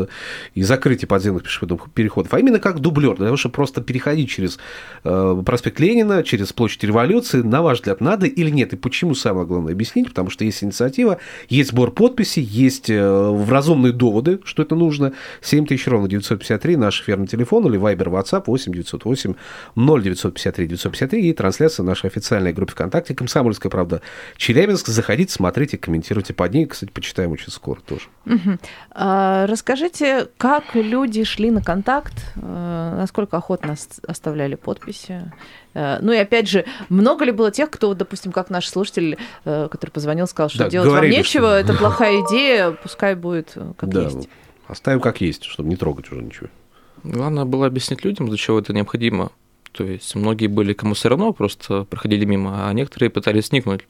и 0.54 0.64
закрытии 0.64 1.06
подземных 1.06 1.44
пешеходных 1.44 1.92
переходов, 1.94 2.34
а 2.34 2.40
именно 2.40 2.60
как 2.60 2.80
дублер, 2.80 3.16
для 3.16 3.26
того, 3.26 3.38
чтобы 3.38 3.54
просто 3.54 3.82
переходить 3.82 4.30
через 4.30 4.58
э, 5.04 5.44
проспект 5.46 5.80
Ленина, 5.80 6.24
через 6.24 6.54
площадь 6.54 6.84
революции, 6.84 7.42
на 7.42 7.62
ваш 7.62 7.80
взгляд, 7.80 8.02
надо 8.02 8.26
или 8.26 8.50
нет? 8.50 8.74
И 8.74 8.76
почему, 8.76 9.16
самое 9.16 9.46
главное, 9.46 9.74
объяснить, 9.74 10.08
потому 10.08 10.30
что 10.30 10.44
есть 10.46 10.64
инициатива, 10.64 11.20
есть 11.50 11.70
сбор 11.70 11.92
подписей, 11.92 12.44
есть 12.44 12.90
э, 12.90 13.46
разумные 13.50 13.94
доводы, 13.94 14.40
что 14.44 14.64
это 14.64 14.76
нужно. 14.76 15.14
7 15.42 15.66
тысяч 15.66 15.88
ровно 15.88 16.08
953, 16.08 16.76
наш 16.76 17.02
эфирный 17.02 17.28
телефон, 17.28 17.53
или 17.68 17.80
Viber, 17.80 18.08
WhatsApp 18.10 18.44
8 18.48 18.72
908 18.74 19.34
0953 19.76 20.68
953 20.68 21.30
и 21.30 21.34
трансляция 21.34 21.84
нашей 21.84 22.08
официальной 22.08 22.54
группы 22.54 22.72
ВКонтакте 22.74 23.16
«Комсомольская 23.16 23.70
правда» 23.70 24.02
Челябинск. 24.38 24.88
Заходите, 24.88 25.32
смотрите, 25.34 25.78
комментируйте 25.78 26.34
под 26.34 26.54
ней. 26.54 26.66
Кстати, 26.66 26.92
почитаем 26.92 27.32
очень 27.32 27.52
скоро 27.52 27.80
тоже. 27.82 28.06
Мгм. 28.26 28.60
А, 28.92 29.46
Расскажите, 29.48 30.28
как 30.38 30.64
люди 30.76 31.24
шли 31.24 31.52
на 31.52 31.62
контакт, 31.62 32.14
э, 32.36 32.96
насколько 32.98 33.38
охотно 33.38 33.74
ос- 33.74 34.00
оставляли 34.08 34.56
подписи? 34.56 35.32
Э, 35.74 35.98
Ну 36.02 36.12
и 36.12 36.18
опять 36.18 36.48
же, 36.48 36.66
много 36.90 37.26
ли 37.26 37.32
было 37.32 37.52
тех, 37.52 37.70
кто, 37.70 37.94
допустим, 37.94 38.32
как 38.32 38.50
наш 38.50 38.68
слушатель, 38.68 39.18
э, 39.46 39.68
который 39.72 39.90
позвонил, 39.92 40.28
сказал, 40.28 40.50
что 40.50 40.60
Да, 40.60 40.70
делать 40.70 40.88
вам 40.88 40.96
говорили, 40.98 41.16
нечего, 41.18 41.48
что- 41.48 41.56
это 41.58 41.74
плохая 41.78 42.22
идея, 42.28 42.72
пускай 42.72 43.16
будет 43.16 43.54
э, 43.56 43.74
как 43.78 43.90
да, 43.90 44.04
есть. 44.04 44.30
оставим 44.68 45.00
как 45.02 45.20
есть, 45.22 45.44
чтобы 45.46 45.70
не 45.70 45.76
трогать 45.76 46.12
уже 46.12 46.22
ничего. 46.22 46.48
Главное 47.04 47.46
было 47.46 47.66
объяснить 47.68 48.04
людям, 48.06 48.28
для 48.28 48.38
чего 48.38 48.60
это 48.60 48.74
необходимо. 48.74 49.32
То 49.72 49.84
есть 49.86 50.14
многие 50.14 50.46
были, 50.46 50.74
кому 50.74 50.94
все 50.94 51.10
равно, 51.10 51.34
просто 51.34 51.86
проходили 51.86 52.26
мимо, 52.26 52.70
а 52.70 52.74
некоторые 52.74 53.10
пытались 53.10 53.48
сникнуть, 53.48 53.82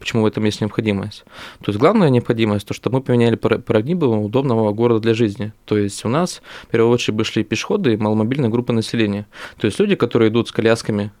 почему 0.00 0.22
в 0.22 0.26
этом 0.26 0.44
есть 0.44 0.60
необходимость. 0.60 1.22
То 1.60 1.68
есть 1.70 1.78
главная 1.78 2.08
необходимость, 2.10 2.66
то, 2.66 2.74
что 2.74 2.90
мы 2.90 3.00
поменяли 3.00 3.36
пара- 3.36 3.58
парадигму 3.58 4.24
удобного 4.24 4.72
города 4.72 4.98
для 5.00 5.14
жизни. 5.14 5.52
То 5.64 5.78
есть 5.78 6.04
у 6.04 6.08
нас 6.08 6.42
в 6.64 6.66
первую 6.72 6.90
очередь 6.92 7.16
бы 7.16 7.22
шли 7.24 7.44
пешеходы 7.44 7.92
и 7.92 7.96
маломобильная 7.96 8.48
группа 8.50 8.72
населения. 8.72 9.28
То 9.58 9.66
есть 9.66 9.78
люди, 9.78 9.94
которые 9.94 10.28
идут 10.30 10.48
с 10.48 10.52
колясками, 10.52 11.12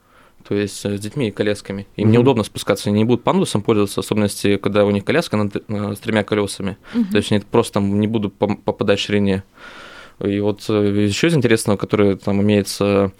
то 0.48 0.56
есть 0.56 0.84
э, 0.84 0.96
с 0.96 1.00
детьми 1.00 1.28
и 1.28 1.30
колясками. 1.30 1.86
Им 1.94 2.08
Мгм. 2.08 2.12
неудобно 2.14 2.42
спускаться, 2.42 2.90
они 2.90 2.98
не 2.98 3.04
будут 3.04 3.22
пандусом 3.22 3.62
пользоваться, 3.62 4.02
в 4.02 4.04
особенности, 4.04 4.56
когда 4.56 4.84
у 4.84 4.90
них 4.90 5.04
коляска 5.04 5.36
на 5.36 5.48
т- 5.48 5.62
на- 5.68 5.94
с 5.94 6.00
тремя 6.00 6.24
колесами. 6.24 6.76
То 7.12 7.18
есть 7.18 7.30
они 7.30 7.40
просто 7.48 7.74
там 7.74 8.00
не 8.00 8.08
будут 8.08 8.34
попадать 8.34 8.98
в 8.98 9.02
ширине. 9.02 9.44
И 10.20 10.40
вот 10.40 10.64
э, 10.68 11.04
еще 11.06 11.28
из 11.28 11.34
интересного, 11.34 11.76
который 11.76 12.16
там 12.16 12.42
имеется 12.42 13.12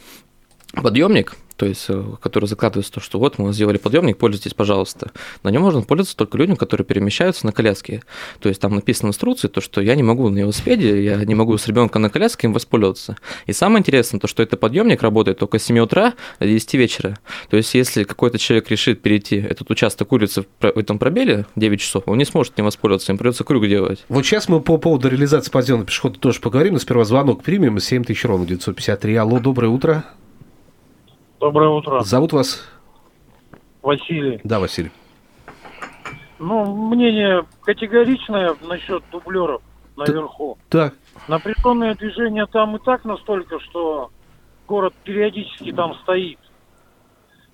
подъемник, 0.73 1.37
то 1.59 1.67
есть, 1.67 1.87
э, 1.89 2.05
который 2.23 2.47
закладывается 2.47 2.93
то, 2.93 3.01
что 3.01 3.19
вот 3.19 3.39
мы 3.39 3.53
сделали 3.53 3.79
подъемник, 3.79 4.17
пользуйтесь, 4.17 4.55
пожалуйста. 4.55 5.11
На 5.43 5.49
нем 5.49 5.63
можно 5.63 5.83
пользоваться 5.83 6.17
только 6.17 6.39
людям, 6.39 6.55
которые 6.55 6.85
перемещаются 6.85 7.45
на 7.45 7.53
коляске. 7.53 8.05
То 8.39 8.49
есть 8.49 8.61
там 8.61 8.77
написано 8.77 9.09
в 9.09 9.11
инструкции, 9.11 9.49
то, 9.49 9.61
что 9.61 9.81
я 9.81 9.97
не 9.97 10.05
могу 10.05 10.29
на 10.29 10.39
велосипеде, 10.39 11.03
я 11.03 11.17
не 11.17 11.35
могу 11.35 11.59
с 11.59 11.67
ребенком 11.67 12.03
на 12.03 12.11
коляске 12.11 12.47
им 12.47 12.53
воспользоваться. 12.53 13.17
И 13.47 13.53
самое 13.53 13.81
интересное, 13.81 14.21
то, 14.21 14.29
что 14.29 14.41
этот 14.41 14.61
подъемник 14.61 15.03
работает 15.03 15.39
только 15.39 15.59
с 15.59 15.65
7 15.65 15.81
утра 15.81 16.15
до 16.39 16.47
10 16.47 16.75
вечера. 16.75 17.19
То 17.51 17.57
есть, 17.57 17.75
если 17.75 18.05
какой-то 18.05 18.39
человек 18.39 18.71
решит 18.71 19.03
перейти 19.03 19.39
этот 19.39 19.69
участок 19.69 20.13
улицы 20.13 20.45
в 20.61 20.65
этом 20.65 21.01
пробеле 21.01 21.47
9 21.57 21.81
часов, 21.81 22.05
он 22.07 22.19
не 22.19 22.25
сможет 22.25 22.57
им 22.61 22.67
воспользоваться, 22.67 23.11
им 23.11 23.19
придется 23.19 23.43
круг 23.43 23.67
делать. 23.67 24.05
Вот 24.09 24.25
сейчас 24.25 24.49
мы 24.49 24.61
по 24.61 24.79
поводу 24.79 25.09
реализации 25.09 25.51
подземного 25.51 25.87
пешехода 25.87 26.21
тоже 26.21 26.41
поговорим, 26.41 26.75
но 26.75 26.79
сперва 26.79 27.03
звонок 27.03 27.43
примем. 27.43 27.81
7 27.81 28.05
тысяч 28.05 28.25
ровно 28.25 28.47
953. 28.47 29.17
Алло, 29.17 29.41
доброе 29.41 29.69
утро. 29.71 30.05
Доброе 31.41 31.69
утро, 31.69 32.01
Зовут 32.01 32.33
вас? 32.33 32.69
Василий. 33.83 34.41
Да, 34.43 34.59
Василий. 34.59 34.91
Ну, 36.41 36.65
мнение 36.89 37.45
категоричное 37.63 38.57
насчет 38.63 39.03
дублеров 39.13 39.63
наверху. 39.97 40.59
Так. 40.69 40.95
Напряженное 41.29 41.95
движение 41.95 42.47
там 42.47 42.77
и 42.77 42.85
так 42.85 43.05
настолько, 43.05 43.61
что 43.61 44.11
город 44.67 44.95
периодически 45.05 45.73
там 45.73 45.95
стоит. 46.03 46.39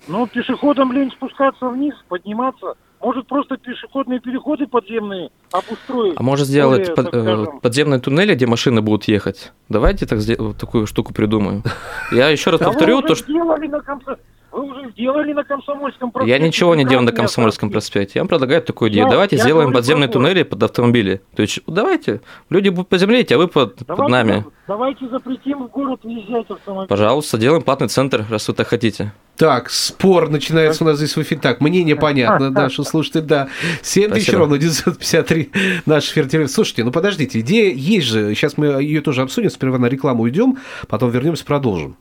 Но 0.07 0.27
пешеходам 0.27 0.91
лень 0.91 1.11
спускаться 1.11 1.67
вниз, 1.69 1.95
подниматься. 2.07 2.75
Может, 3.01 3.27
просто 3.27 3.57
пешеходные 3.57 4.19
переходы 4.19 4.65
подземные 4.67 5.29
обустроить. 5.51 6.15
А 6.17 6.23
может 6.23 6.47
сделать 6.47 6.89
более, 6.89 6.95
под- 6.95 7.13
э, 7.13 7.21
скажем, 7.21 7.59
подземные 7.59 7.99
туннели, 7.99 8.33
где 8.33 8.47
машины 8.47 8.81
будут 8.81 9.07
ехать? 9.07 9.51
Давайте 9.69 10.05
так 10.05 10.19
такую 10.57 10.87
штуку 10.87 11.13
придумаем. 11.13 11.63
Я 12.11 12.29
еще 12.29 12.49
раз 12.49 12.61
повторю, 12.61 13.01
то, 13.01 13.15
что 13.15 13.25
сделали 13.31 13.67
на 13.67 13.81
Вы 14.55 14.63
уже 14.71 14.89
сделали 14.91 15.33
на 15.33 15.43
Комсомольском 15.43 16.07
я 16.07 16.11
проспекте. 16.13 16.47
ничего 16.47 16.75
не 16.75 16.85
делал 16.85 17.03
на 17.03 17.11
Комсомольском 17.11 17.69
проспекте. 17.69 18.13
Я 18.15 18.21
вам 18.21 18.29
предлагаю 18.29 18.61
такую 18.61 18.89
идею. 18.89 19.03
Я- 19.05 19.11
Давайте 19.11 19.35
я 19.35 19.41
сделаем 19.43 19.73
подземные 19.73 20.07
город. 20.07 20.13
туннели 20.13 20.43
под 20.43 20.63
автомобили. 20.63 21.21
То 21.35 21.41
есть 21.41 21.59
давайте, 21.67 22.21
люди 22.49 22.69
будут 22.69 22.87
поземлеть, 22.87 23.33
а 23.33 23.37
вы 23.37 23.49
под, 23.49 23.75
под 23.75 23.87
Давайте, 23.87 24.11
нами. 24.13 24.45
давайте 24.65 25.09
запретим 25.09 25.63
в 25.65 25.67
город 25.71 25.99
въезжать 26.03 26.49
автомобиль. 26.49 26.87
Пожалуйста, 26.87 27.37
делаем 27.37 27.63
платный 27.63 27.89
центр, 27.89 28.25
раз 28.29 28.47
вы 28.47 28.53
так 28.53 28.67
хотите. 28.69 29.11
Так, 29.35 29.69
спор 29.69 30.29
начинается 30.29 30.85
у 30.85 30.87
нас 30.87 30.95
здесь 30.97 31.17
в 31.17 31.21
эфире. 31.21 31.41
Так, 31.41 31.59
мнение 31.59 31.97
понятно, 31.97 32.49
наши 32.49 32.81
слушатели, 32.85 33.19
да. 33.21 33.49
7 33.81 34.09
тысяч 34.11 34.23
Спасибо. 34.23 34.39
ровно 34.39 34.57
953 34.57 35.51
наш 35.85 36.09
эфир 36.09 36.27
телефон. 36.29 36.47
Слушайте, 36.47 36.85
ну 36.85 36.91
подождите, 36.93 37.41
идея 37.41 37.73
есть 37.75 38.07
же. 38.07 38.33
Сейчас 38.33 38.57
мы 38.57 38.67
ее 38.81 39.01
тоже 39.01 39.21
обсудим. 39.21 39.49
Сперва 39.49 39.77
на 39.79 39.87
рекламу 39.87 40.23
уйдем, 40.23 40.59
потом 40.87 41.09
вернемся, 41.11 41.43
продолжим. 41.43 41.97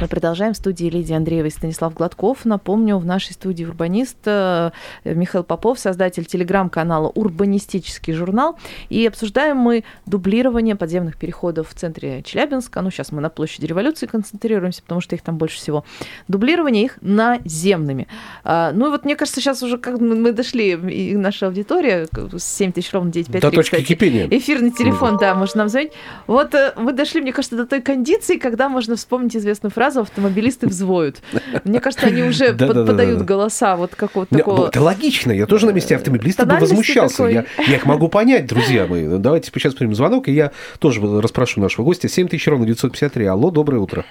Мы 0.00 0.08
продолжаем 0.08 0.54
в 0.54 0.56
студии 0.56 0.86
Лидии 0.86 1.12
Андреевой 1.12 1.48
и 1.48 1.52
Станислав 1.52 1.92
Гладков. 1.92 2.46
Напомню, 2.46 2.96
в 2.96 3.04
нашей 3.04 3.34
студии 3.34 3.66
урбанист 3.66 4.16
э, 4.24 4.70
Михаил 5.04 5.44
Попов, 5.44 5.78
создатель 5.78 6.24
телеграм-канала 6.24 7.08
«Урбанистический 7.08 8.14
журнал». 8.14 8.58
И 8.88 9.06
обсуждаем 9.06 9.58
мы 9.58 9.84
дублирование 10.06 10.74
подземных 10.74 11.18
переходов 11.18 11.68
в 11.68 11.74
центре 11.74 12.22
Челябинска. 12.22 12.80
Ну, 12.80 12.90
сейчас 12.90 13.12
мы 13.12 13.20
на 13.20 13.28
площади 13.28 13.66
революции 13.66 14.06
концентрируемся, 14.06 14.80
потому 14.80 15.02
что 15.02 15.16
их 15.16 15.20
там 15.20 15.36
больше 15.36 15.58
всего. 15.58 15.84
Дублирование 16.28 16.84
их 16.84 16.96
наземными. 17.02 18.08
А, 18.42 18.72
ну 18.72 18.86
и 18.86 18.90
вот 18.90 19.04
мне 19.04 19.16
кажется, 19.16 19.42
сейчас 19.42 19.62
уже 19.62 19.76
как 19.76 20.00
мы 20.00 20.32
дошли, 20.32 20.70
и 20.70 21.14
наша 21.14 21.48
аудитория, 21.48 22.08
с 22.38 22.42
7 22.42 22.72
тысяч 22.72 22.90
ровно 22.94 23.12
953, 23.12 23.50
До 23.50 23.54
точки 23.54 23.74
кстати, 23.74 23.86
кипения. 23.86 24.26
Эфирный 24.30 24.70
телефон, 24.70 25.18
да, 25.18 25.34
можно 25.34 25.58
нам 25.58 25.68
звонить. 25.68 25.92
Вот 26.26 26.54
э, 26.54 26.72
мы 26.78 26.94
дошли, 26.94 27.20
мне 27.20 27.34
кажется, 27.34 27.58
до 27.58 27.66
той 27.66 27.82
кондиции, 27.82 28.38
когда 28.38 28.70
можно 28.70 28.96
вспомнить 28.96 29.36
известную 29.36 29.70
фразу 29.70 29.89
«автомобилисты 29.96 30.66
взвоют». 30.66 31.22
Мне 31.64 31.80
кажется, 31.80 32.06
они 32.06 32.22
уже 32.22 32.52
подают 32.54 33.22
голоса 33.22 33.76
вот 33.76 33.94
какого-то 33.94 34.34
Не, 34.34 34.42
ну, 34.42 34.44
такого... 34.44 34.68
это 34.68 34.80
логично. 34.80 35.32
Я 35.32 35.46
тоже 35.46 35.66
на 35.66 35.70
месте 35.70 35.96
автомобилиста 35.96 36.46
бы 36.46 36.56
возмущался. 36.56 37.26
Я, 37.26 37.44
их 37.58 37.86
могу 37.86 38.08
понять, 38.20 38.46
друзья 38.46 38.86
мои. 38.86 39.06
Ну, 39.06 39.18
Давайте 39.18 39.50
сейчас 39.52 39.74
примем 39.74 39.94
звонок, 39.94 40.28
и 40.28 40.32
я 40.32 40.52
тоже 40.78 41.00
расспрошу 41.20 41.60
нашего 41.60 41.84
гостя. 41.84 42.08
7 42.08 42.28
тысяч 42.28 42.46
ровно 42.46 42.66
953. 42.66 43.24
Алло, 43.26 43.50
доброе 43.50 43.78
утро. 43.78 44.04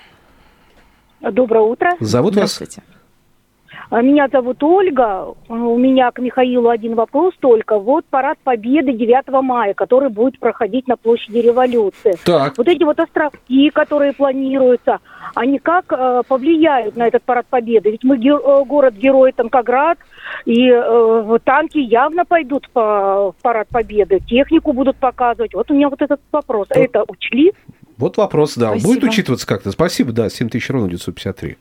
Доброе 1.22 1.64
утро. 1.64 1.92
Зовут 2.00 2.36
вас? 2.36 2.56
Здравствуйте. 2.56 2.84
А, 3.92 4.02
Меня 4.02 4.28
зовут 4.32 4.62
Ольга. 4.64 5.34
У 5.48 5.78
меня 5.78 6.12
к 6.12 6.20
Михаилу 6.20 6.70
один 6.70 6.94
вопрос 6.96 7.34
только. 7.40 7.80
Вот 7.80 8.06
парад 8.06 8.38
Победы 8.44 8.94
9 8.94 9.28
мая, 9.42 9.74
который 9.74 10.10
будет 10.10 10.40
проходить 10.40 10.88
на 10.88 10.96
площади 10.96 11.40
Революции. 11.40 12.16
Так. 12.24 12.58
Вот 12.58 12.68
эти 12.68 12.84
вот 12.84 13.00
островки, 13.00 13.70
которые 13.72 14.14
планируются, 14.14 15.00
они 15.34 15.58
как 15.60 15.86
э, 15.92 16.22
повлияют 16.28 16.96
на 16.98 17.08
этот 17.08 17.24
парад 17.24 17.48
Победы? 17.50 17.92
Ведь 17.92 18.04
мы 18.04 18.18
ге- 18.18 18.30
э, 18.44 18.64
город-герой 18.66 19.32
Танкоград, 19.32 19.98
и 20.46 20.70
э, 20.70 21.38
танки 21.44 21.80
явно 21.80 22.26
пойдут 22.26 22.70
по, 22.70 23.34
парад 23.42 23.70
Победы, 23.70 24.20
технику 24.20 24.74
будут 24.74 24.98
показывать. 24.98 25.54
Вот 25.54 25.70
у 25.72 25.74
меня 25.74 25.90
вот 25.90 26.02
этот 26.02 26.20
вопрос. 26.32 26.68
Вот. 26.70 26.78
Это 26.78 27.04
учли? 27.08 27.54
Вот 27.98 28.18
вопрос, 28.18 28.56
да. 28.56 28.70
Спасибо. 28.70 28.88
Будет 28.94 29.04
учитываться 29.04 29.48
как-то? 29.48 29.72
Спасибо, 29.72 30.12
да, 30.12 30.30
7 30.30 30.50
тысяч 30.50 30.70
ровно 30.70 30.88
953. 30.90 31.58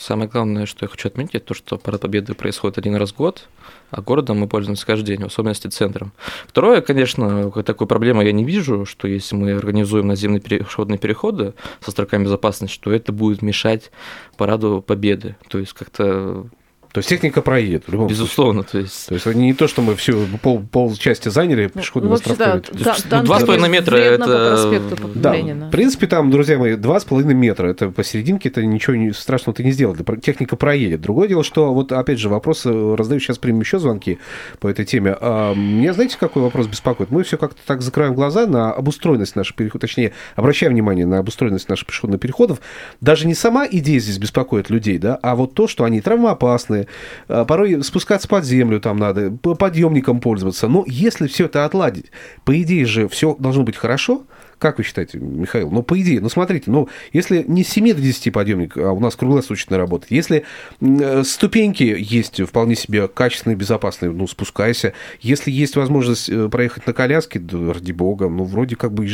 Самое 0.00 0.30
главное, 0.30 0.64
что 0.64 0.86
я 0.86 0.88
хочу 0.88 1.08
отметить, 1.08 1.44
то, 1.44 1.52
что 1.52 1.76
парад 1.76 2.00
Победы 2.00 2.32
происходит 2.32 2.78
один 2.78 2.96
раз 2.96 3.12
в 3.12 3.16
год, 3.16 3.48
а 3.90 4.00
городом 4.00 4.38
мы 4.38 4.48
пользуемся 4.48 4.86
каждый 4.86 5.04
день, 5.04 5.20
в 5.20 5.26
особенности 5.26 5.66
центром. 5.66 6.12
Второе, 6.48 6.80
конечно, 6.80 7.50
такой 7.62 7.86
проблемы 7.86 8.24
я 8.24 8.32
не 8.32 8.42
вижу, 8.42 8.86
что 8.86 9.06
если 9.06 9.36
мы 9.36 9.52
организуем 9.52 10.06
наземные 10.06 10.40
пешеходные 10.40 10.96
переходы 10.96 11.52
со 11.80 11.90
строками 11.90 12.24
безопасности, 12.24 12.74
что 12.74 12.90
это 12.90 13.12
будет 13.12 13.42
мешать 13.42 13.90
параду 14.38 14.80
Победы. 14.80 15.36
То 15.48 15.58
есть 15.58 15.74
как-то 15.74 16.46
То 16.92 16.98
есть 16.98 17.08
техника 17.08 17.40
проедет 17.40 17.84
в 17.86 17.92
любом 17.92 18.08
случае. 18.08 18.24
Безусловно, 18.24 18.62
то 18.64 18.78
есть... 18.78 19.06
То 19.06 19.14
есть 19.14 19.26
не 19.26 19.54
то, 19.54 19.68
что 19.68 19.80
мы 19.80 19.94
все 19.94 20.26
пол, 20.42 20.60
пол 20.60 20.92
части 20.96 21.28
заняли 21.28 21.68
пешеходным 21.68 22.10
Вообще, 22.10 22.34
да, 22.34 22.54
островком. 22.54 22.84
та- 23.08 23.18
Ну, 23.20 23.24
два 23.26 23.38
с 23.40 23.44
половиной 23.44 23.68
метра 23.68 23.96
это- 23.96 24.80
Да, 25.14 25.36
Ленина. 25.36 25.68
в 25.68 25.70
принципе, 25.70 26.06
там, 26.08 26.30
друзья 26.30 26.58
мои, 26.58 26.74
два 26.74 26.98
с 26.98 27.04
половиной 27.04 27.34
метра. 27.34 27.68
Это 27.68 27.90
посерединке, 27.90 28.48
это 28.48 28.64
ничего 28.64 28.96
не- 28.96 29.12
страшного 29.12 29.54
ты 29.56 29.62
не 29.62 29.70
сделал. 29.70 29.94
Техника 30.20 30.56
проедет. 30.56 31.00
Другое 31.00 31.28
дело, 31.28 31.44
что 31.44 31.72
вот 31.72 31.92
опять 31.92 32.18
же 32.18 32.28
вопрос, 32.28 32.66
э, 32.66 32.94
раздаю 32.96 33.20
сейчас 33.20 33.38
примем 33.38 33.60
еще 33.60 33.78
звонки 33.78 34.18
по 34.58 34.66
этой 34.68 34.84
теме. 34.84 35.16
А, 35.20 35.54
Меня 35.54 35.92
знаете, 35.92 36.16
какой 36.18 36.42
вопрос 36.42 36.66
беспокоит? 36.66 37.10
Мы 37.10 37.22
все 37.22 37.38
как-то 37.38 37.60
так 37.66 37.82
закрываем 37.82 38.14
глаза 38.14 38.46
на 38.46 38.72
обустроенность 38.72 39.36
наших 39.36 39.54
переходов, 39.56 39.82
точнее, 39.82 40.12
обращаем 40.34 40.72
внимание 40.72 41.06
на 41.06 41.18
обустроенность 41.18 41.68
наших 41.68 41.86
пешеходных 41.86 42.20
переходов. 42.20 42.60
Даже 43.00 43.26
не 43.26 43.34
сама 43.34 43.66
идея 43.70 44.00
здесь 44.00 44.18
беспокоит 44.18 44.70
людей, 44.70 44.98
да, 44.98 45.18
а 45.22 45.36
вот 45.36 45.54
то, 45.54 45.68
что 45.68 45.84
они 45.84 46.00
травмоопасные, 46.00 46.79
а, 47.28 47.44
порой 47.44 47.82
спускаться 47.82 48.28
под 48.28 48.44
землю 48.44 48.80
там 48.80 48.96
надо, 48.96 49.30
по- 49.30 49.54
подъемником 49.54 50.20
пользоваться. 50.20 50.68
Но 50.68 50.84
если 50.86 51.26
все 51.26 51.46
это 51.46 51.64
отладить, 51.64 52.06
по 52.44 52.60
идее 52.60 52.84
же 52.86 53.08
все 53.08 53.34
должно 53.38 53.62
быть 53.62 53.76
хорошо, 53.76 54.24
как 54.60 54.76
вы 54.76 54.84
считаете, 54.84 55.18
Михаил? 55.18 55.70
Ну, 55.70 55.82
по 55.82 55.98
идее, 55.98 56.20
ну, 56.20 56.28
смотрите, 56.28 56.70
ну, 56.70 56.88
если 57.14 57.44
не 57.48 57.64
с 57.64 57.68
7 57.68 57.94
до 57.94 58.00
10 58.00 58.30
подъемник, 58.30 58.76
а 58.76 58.92
у 58.92 59.00
нас 59.00 59.16
круглосуточно 59.16 59.78
работает, 59.78 60.12
если 60.12 60.44
э, 60.80 61.24
ступеньки 61.24 61.96
есть 61.98 62.42
вполне 62.42 62.76
себе 62.76 63.08
качественные, 63.08 63.56
безопасные, 63.56 64.12
ну, 64.12 64.26
спускайся. 64.26 64.92
Если 65.22 65.50
есть 65.50 65.76
возможность 65.76 66.28
э, 66.28 66.50
проехать 66.50 66.86
на 66.86 66.92
коляске, 66.92 67.38
да, 67.38 67.72
ради 67.72 67.92
бога, 67.92 68.28
ну, 68.28 68.44
вроде 68.44 68.76
как 68.76 68.92
бы 68.92 69.06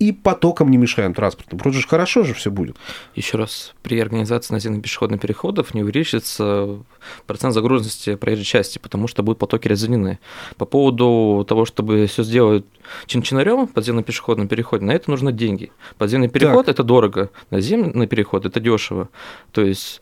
и, 0.00 0.12
потоком 0.12 0.72
не 0.72 0.78
мешаем 0.78 1.14
транспортом. 1.14 1.60
Вроде 1.60 1.78
же 1.78 1.86
хорошо 1.86 2.24
же 2.24 2.34
все 2.34 2.50
будет. 2.50 2.76
Еще 3.14 3.38
раз, 3.38 3.74
при 3.82 4.00
организации 4.00 4.52
наземных 4.52 4.82
пешеходных 4.82 5.20
переходов 5.20 5.74
не 5.74 5.84
увеличится 5.84 6.80
процент 7.26 7.54
загруженности 7.54 8.16
проезжей 8.16 8.44
части, 8.44 8.78
потому 8.78 9.06
что 9.06 9.22
будут 9.22 9.38
потоки 9.38 9.68
разделены. 9.68 10.18
По 10.56 10.64
поводу 10.64 11.46
того, 11.48 11.64
чтобы 11.64 12.06
все 12.06 12.24
сделать 12.24 12.64
чин-чинарем 13.06 13.68
в 13.68 13.72
подземном 14.40 14.48
переходе, 14.48 14.84
на 14.84 14.92
это 14.92 15.10
нужны 15.10 15.32
деньги. 15.32 15.70
Подземный 15.98 16.28
переход 16.28 16.68
это 16.68 16.82
дорого, 16.82 17.28
наземный 17.50 18.06
переход 18.06 18.46
это 18.46 18.60
дешево. 18.60 19.08
То 19.52 19.62
есть 19.62 20.00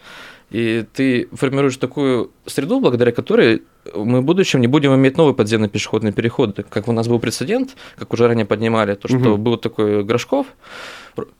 и 0.50 0.84
ты 0.94 1.28
формируешь 1.32 1.76
такую 1.76 2.30
среду, 2.46 2.80
благодаря 2.80 3.12
которой 3.12 3.62
мы 3.94 4.20
в 4.20 4.24
будущем 4.24 4.60
не 4.60 4.66
будем 4.66 4.94
иметь 4.94 5.18
новые 5.18 5.34
подземные 5.34 5.68
пешеходные 5.68 6.12
переходы. 6.12 6.64
Как 6.70 6.88
у 6.88 6.92
нас 6.92 7.06
был 7.06 7.18
прецедент, 7.18 7.76
как 7.98 8.14
уже 8.14 8.26
ранее 8.26 8.46
поднимали, 8.46 8.94
то, 8.94 9.08
что 9.08 9.18
Мгм. 9.18 9.42
был 9.42 9.58
такой 9.58 10.04
Грошков, 10.04 10.46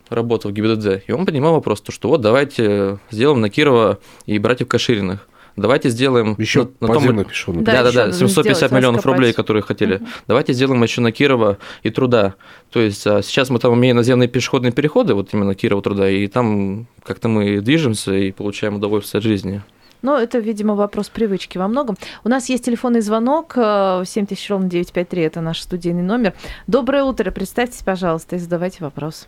работал 0.09 0.51
в 0.51 0.53
ГИБДД, 0.53 1.03
и 1.07 1.11
он 1.11 1.25
поднимал 1.25 1.53
вопрос, 1.53 1.81
то, 1.81 1.91
что 1.91 2.09
вот 2.09 2.21
давайте 2.21 2.99
сделаем 3.11 3.41
на 3.41 3.49
Кирова 3.49 3.97
и 4.27 4.37
братьев 4.39 4.67
Кашириных. 4.67 5.27
Давайте 5.59 5.89
сделаем 5.89 6.35
Еще 6.37 6.59
на, 6.63 6.65
на 6.65 6.87
том- 6.87 6.95
подземный 6.95 7.25
пешеходный. 7.25 7.63
Да, 7.63 7.71
да, 7.71 7.83
да, 7.83 7.89
ещё 7.89 7.97
да, 7.97 8.05
надо 8.05 8.17
750 8.17 8.55
сделать, 8.57 8.71
миллионов 8.71 8.97
раскопать. 8.97 9.17
рублей, 9.17 9.33
которые 9.33 9.63
хотели. 9.63 10.01
Давайте 10.27 10.53
сделаем 10.53 10.81
еще 10.83 11.01
на 11.01 11.11
Кирова 11.11 11.57
и 11.83 11.89
Труда. 11.89 12.35
То 12.71 12.79
есть 12.79 13.05
а, 13.07 13.21
сейчас 13.21 13.49
мы 13.49 13.59
там 13.59 13.73
имеем 13.75 13.95
наземные 13.95 14.27
пешеходные 14.27 14.71
переходы, 14.71 15.13
вот 15.13 15.33
именно 15.33 15.55
Кирова 15.55 15.81
Труда, 15.81 16.09
и 16.09 16.27
там 16.27 16.87
как-то 17.03 17.27
мы 17.27 17.61
движемся 17.61 18.13
и 18.13 18.31
получаем 18.31 18.75
удовольствие 18.75 19.19
от 19.19 19.23
жизни. 19.23 19.61
Ну, 20.01 20.15
это, 20.15 20.39
видимо, 20.39 20.75
вопрос 20.75 21.09
привычки 21.09 21.57
во 21.57 21.67
многом. 21.67 21.97
У 22.23 22.29
нас 22.29 22.47
есть 22.47 22.63
телефонный 22.63 23.01
звонок, 23.01 23.53
э, 23.57 24.03
7000 24.05 24.49
ровно 24.49 24.69
953, 24.69 25.21
это 25.23 25.41
наш 25.41 25.59
студийный 25.59 26.03
номер. 26.03 26.33
Доброе 26.67 27.03
утро, 27.03 27.31
представьтесь, 27.31 27.81
пожалуйста, 27.83 28.37
и 28.37 28.39
задавайте 28.39 28.77
вопрос. 28.79 29.27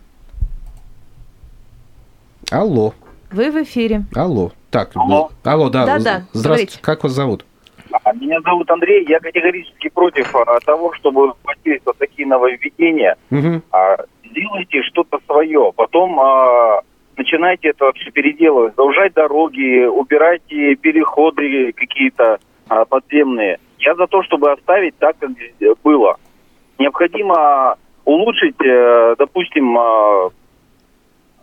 Алло, 2.50 2.94
Вы 3.32 3.50
в 3.50 3.62
эфире. 3.62 4.02
алло. 4.14 4.50
Так, 4.70 4.90
Алло. 4.94 5.30
алло, 5.44 5.68
да. 5.68 5.84
Да-да, 5.86 6.22
Здравствуйте, 6.32 6.42
говорите. 6.42 6.78
как 6.82 7.02
вас 7.02 7.12
зовут? 7.12 7.44
А, 8.04 8.12
Меня 8.14 8.40
зовут 8.40 8.70
Андрей. 8.70 9.04
Я 9.06 9.20
категорически 9.20 9.88
против 9.90 10.34
а, 10.34 10.58
того, 10.60 10.92
чтобы 10.94 11.34
вводить 11.44 11.82
вот 11.84 11.98
такие 11.98 12.26
нововведения. 12.26 13.16
А, 13.70 13.96
Сделайте 14.30 14.82
что-то 14.84 15.18
свое. 15.26 15.72
Потом 15.76 16.18
а, 16.18 16.80
начинайте 17.18 17.68
это 17.68 17.84
вообще 17.84 18.10
переделывать. 18.10 18.74
Заужать 18.76 19.12
дороги, 19.12 19.84
убирайте 19.84 20.74
переходы 20.76 21.72
какие-то 21.74 22.38
а, 22.68 22.86
подземные. 22.86 23.58
Я 23.78 23.94
за 23.94 24.06
то, 24.06 24.22
чтобы 24.22 24.52
оставить 24.52 24.96
так, 24.98 25.16
как 25.18 25.30
было. 25.84 26.16
Необходимо 26.78 27.76
улучшить, 28.06 28.56
э, 28.64 29.14
допустим, 29.18 29.76
а, 29.78 30.30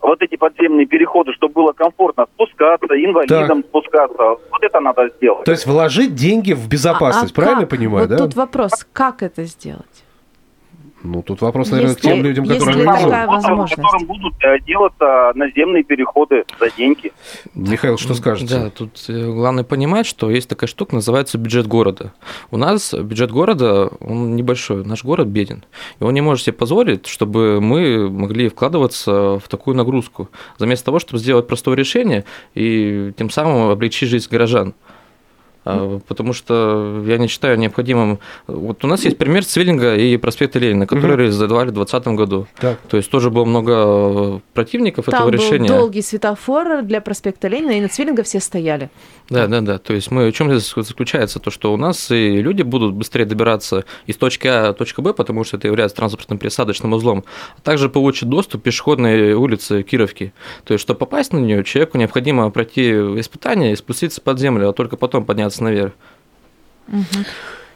вот 0.01 0.21
эти 0.21 0.35
подземные 0.35 0.85
переходы, 0.85 1.33
чтобы 1.33 1.53
было 1.53 1.71
комфортно 1.73 2.25
спускаться, 2.33 2.87
инвалидам 2.93 3.63
спускаться. 3.63 4.23
Вот 4.51 4.61
это 4.61 4.79
надо 4.79 5.09
сделать. 5.17 5.45
То 5.45 5.51
есть 5.51 5.65
вложить 5.65 6.15
деньги 6.15 6.53
в 6.53 6.67
безопасность, 6.67 7.33
А- 7.37 7.41
а 7.41 7.41
правильно 7.41 7.61
как? 7.61 7.69
понимаю, 7.69 8.07
вот 8.07 8.17
да? 8.17 8.17
тут 8.17 8.35
вопрос, 8.35 8.71
как 8.93 9.23
это 9.23 9.43
сделать? 9.43 10.03
Ну, 11.01 11.21
тут 11.21 11.39
вопрос, 11.41 11.71
наверное, 11.71 11.95
к 11.95 11.99
Если- 11.99 12.09
тем 12.09 12.23
людям, 12.23 12.43
если 12.43 12.59
которые 12.59 12.85
такая 12.85 13.03
организуют. 13.05 13.29
возможность. 13.43 13.75
которым 13.75 14.05
будут 14.07 14.33
э, 14.43 14.59
делаться 14.67 15.31
наземные 15.35 15.83
переходы 15.83 16.43
за 16.59 16.69
деньги. 16.71 17.13
Михаил, 17.53 17.97
что 17.97 18.13
скажете? 18.15 18.53
Да, 18.55 18.69
тут 18.69 19.05
э, 19.07 19.31
главное 19.31 19.63
понимать, 19.63 20.05
что 20.05 20.29
есть 20.29 20.49
такая 20.49 20.67
штука, 20.67 20.95
называется 20.95 21.37
бюджет 21.37 21.67
города. 21.67 22.13
У 22.51 22.57
нас 22.57 22.93
бюджет 22.93 23.31
города, 23.31 23.89
он 24.01 24.35
небольшой, 24.35 24.83
наш 24.83 25.03
город 25.05 25.27
беден. 25.27 25.63
И 25.99 26.03
он 26.03 26.13
не 26.13 26.21
может 26.21 26.43
себе 26.43 26.53
позволить, 26.53 27.07
чтобы 27.07 27.61
мы 27.61 28.09
могли 28.09 28.49
вкладываться 28.49 29.39
в 29.39 29.47
такую 29.47 29.77
нагрузку. 29.77 30.29
Вместо 30.57 30.85
того, 30.85 30.99
чтобы 30.99 31.19
сделать 31.19 31.47
простое 31.47 31.75
решение 31.77 32.25
и 32.55 33.13
тем 33.17 33.29
самым 33.29 33.69
облегчить 33.69 34.09
жизнь 34.09 34.27
горожан. 34.29 34.73
А, 35.69 35.99
Потому 36.07 36.33
что 36.33 37.03
я 37.05 37.17
не 37.17 37.27
считаю 37.27 37.57
необходимым... 37.57 38.19
Вот 38.47 38.83
у 38.83 38.87
нас 38.87 39.03
есть 39.05 39.17
пример 39.17 39.45
Цвиллинга 39.45 39.95
и 39.95 40.17
проспекта 40.17 40.59
Ленина, 40.59 40.85
которые 40.87 41.13
Мгм. 41.13 41.19
реализовали 41.21 41.69
в 41.69 41.73
2020 41.73 42.07
году. 42.15 42.47
Так. 42.59 42.79
То 42.89 42.97
есть 42.97 43.09
тоже 43.11 43.29
было 43.29 43.45
много 43.45 43.73
э, 43.75 44.39
противников 44.53 45.05
Там 45.05 45.15
этого 45.15 45.27
был 45.31 45.33
решения. 45.37 45.67
долгий 45.67 46.01
светофор 46.01 46.81
для 46.83 47.01
проспекта 47.01 47.47
Ленина, 47.47 47.71
и 47.71 47.81
на 47.81 47.87
Цвиллинга 47.89 48.23
все 48.23 48.39
стояли. 48.39 48.89
Да, 49.29 49.47
да, 49.47 49.61
да. 49.61 49.77
То 49.77 49.93
есть 49.93 50.09
мы 50.11 50.29
в 50.31 50.33
чем 50.33 50.49
здесь 50.51 50.73
заключается 50.75 51.39
то, 51.39 51.51
что 51.51 51.71
у 51.73 51.77
нас 51.77 52.09
и 52.11 52.41
люди 52.41 52.63
будут 52.63 52.93
быстрее 52.95 53.25
добираться 53.25 53.85
из 54.07 54.17
точки 54.17 54.47
А 54.47 54.71
в 54.73 54.75
точку 54.75 55.01
Б, 55.01 55.13
потому 55.13 55.43
что 55.43 55.57
это 55.57 55.67
является 55.67 55.95
транспортным 55.97 56.39
пересадочным 56.39 56.93
узлом, 56.93 57.23
а 57.57 57.61
также 57.61 57.89
получит 57.89 58.27
доступ 58.29 58.61
к 58.61 58.63
пешеходной 58.63 59.33
улице 59.33 59.83
Кировки. 59.83 60.33
То 60.63 60.73
есть, 60.73 60.81
чтобы 60.81 60.97
попасть 60.99 61.31
на 61.33 61.37
нее, 61.37 61.63
человеку 61.63 61.97
необходимо 61.97 62.49
пройти 62.49 62.89
испытание 63.19 63.73
и 63.73 63.75
спуститься 63.75 64.19
под 64.21 64.39
землю, 64.39 64.69
а 64.69 64.73
только 64.73 64.97
потом 64.97 65.25
подняться 65.25 65.58
наверх. 65.63 65.93